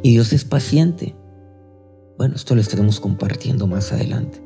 Y 0.03 0.13
Dios 0.13 0.33
es 0.33 0.45
paciente. 0.45 1.15
Bueno, 2.19 2.35
esto 2.35 2.55
lo 2.55 2.61
estaremos 2.61 3.01
compartiendo 3.01 3.67
más 3.67 3.93
adelante. 3.93 4.43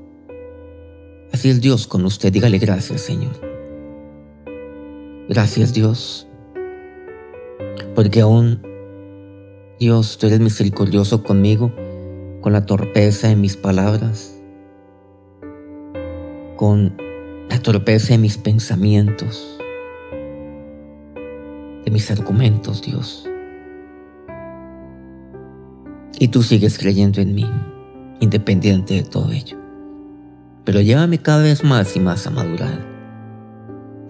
Así 1.33 1.49
es 1.49 1.61
Dios 1.61 1.87
con 1.87 2.05
usted. 2.05 2.33
Dígale 2.33 2.59
gracias, 2.59 3.01
Señor. 3.03 3.33
Gracias, 5.29 5.73
Dios. 5.73 6.26
Porque 7.95 8.21
aún, 8.21 8.63
Dios, 9.79 10.19
tú 10.19 10.27
eres 10.27 10.41
misericordioso 10.41 11.23
conmigo, 11.23 11.73
con 12.41 12.53
la 12.53 12.67
torpeza 12.67 13.29
de 13.29 13.37
mis 13.37 13.57
palabras, 13.57 14.41
con 16.57 16.97
la 17.51 17.59
torpeza 17.61 18.15
de 18.15 18.19
mis 18.19 18.39
pensamientos, 18.39 19.59
de 21.85 21.91
mis 21.91 22.11
argumentos, 22.11 22.83
Dios. 22.83 23.29
Y 26.19 26.29
tú 26.29 26.43
sigues 26.43 26.79
creyendo 26.79 27.21
en 27.21 27.35
mí, 27.35 27.47
independiente 28.21 28.95
de 28.95 29.03
todo 29.03 29.33
ello. 29.33 29.59
Pero 30.65 30.81
llévame 30.81 31.19
cada 31.19 31.43
vez 31.43 31.63
más 31.63 31.95
y 31.97 32.01
más 32.01 32.27
a 32.27 32.31
madurar, 32.31 32.85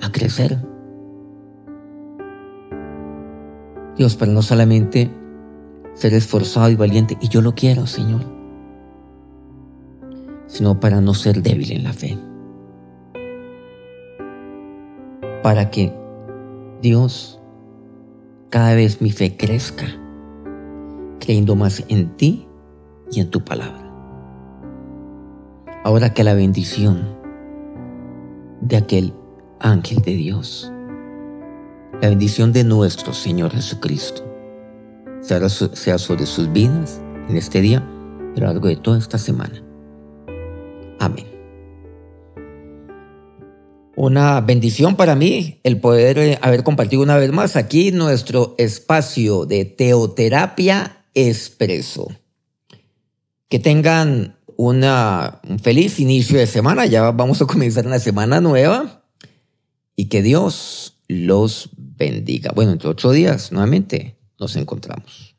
a 0.00 0.10
crecer. 0.12 0.58
Dios, 3.96 4.16
para 4.16 4.32
no 4.32 4.42
solamente 4.42 5.10
ser 5.94 6.12
esforzado 6.14 6.70
y 6.70 6.76
valiente, 6.76 7.16
y 7.20 7.28
yo 7.28 7.40
lo 7.40 7.54
quiero, 7.54 7.86
Señor, 7.86 8.20
sino 10.46 10.78
para 10.78 11.00
no 11.00 11.14
ser 11.14 11.42
débil 11.42 11.72
en 11.72 11.84
la 11.84 11.92
fe. 11.92 12.18
Para 15.42 15.70
que 15.70 15.92
Dios, 16.82 17.40
cada 18.50 18.74
vez 18.74 19.00
mi 19.00 19.10
fe 19.10 19.36
crezca 19.36 19.86
creyendo 21.20 21.56
más 21.56 21.84
en 21.88 22.16
ti 22.16 22.46
y 23.10 23.20
en 23.20 23.30
tu 23.30 23.44
palabra. 23.44 23.82
Ahora 25.84 26.12
que 26.12 26.24
la 26.24 26.34
bendición 26.34 27.16
de 28.60 28.76
aquel 28.76 29.14
ángel 29.60 30.02
de 30.02 30.12
Dios, 30.12 30.72
la 32.00 32.10
bendición 32.10 32.52
de 32.52 32.62
nuestro 32.62 33.14
Señor 33.14 33.52
Jesucristo, 33.52 34.22
sea 35.20 35.98
sobre 35.98 36.26
sus 36.26 36.52
vidas 36.52 37.00
en 37.28 37.36
este 37.36 37.60
día 37.60 37.82
y 38.34 38.38
a 38.38 38.42
lo 38.42 38.46
largo 38.48 38.68
de 38.68 38.76
toda 38.76 38.98
esta 38.98 39.18
semana. 39.18 39.62
Amén. 40.98 41.26
Una 43.96 44.42
bendición 44.42 44.96
para 44.96 45.14
mí 45.14 45.58
el 45.62 45.80
poder 45.80 46.18
eh, 46.18 46.38
haber 46.42 46.62
compartido 46.62 47.02
una 47.02 47.16
vez 47.16 47.32
más 47.32 47.56
aquí 47.56 47.92
nuestro 47.92 48.54
espacio 48.58 49.46
de 49.46 49.64
teoterapia 49.64 51.06
expreso. 51.14 52.08
Que 53.48 53.58
tengan 53.58 54.36
una, 54.56 55.40
un 55.48 55.58
feliz 55.58 55.98
inicio 55.98 56.38
de 56.38 56.46
semana. 56.46 56.84
Ya 56.84 57.10
vamos 57.10 57.40
a 57.40 57.46
comenzar 57.46 57.86
una 57.86 57.98
semana 57.98 58.42
nueva. 58.42 59.02
Y 59.94 60.06
que 60.06 60.20
Dios 60.20 60.96
los 61.08 61.70
bendiga. 61.96 62.52
Bueno, 62.54 62.72
entre 62.72 62.88
ocho 62.88 63.10
días 63.12 63.52
nuevamente 63.52 64.16
nos 64.38 64.56
encontramos. 64.56 65.35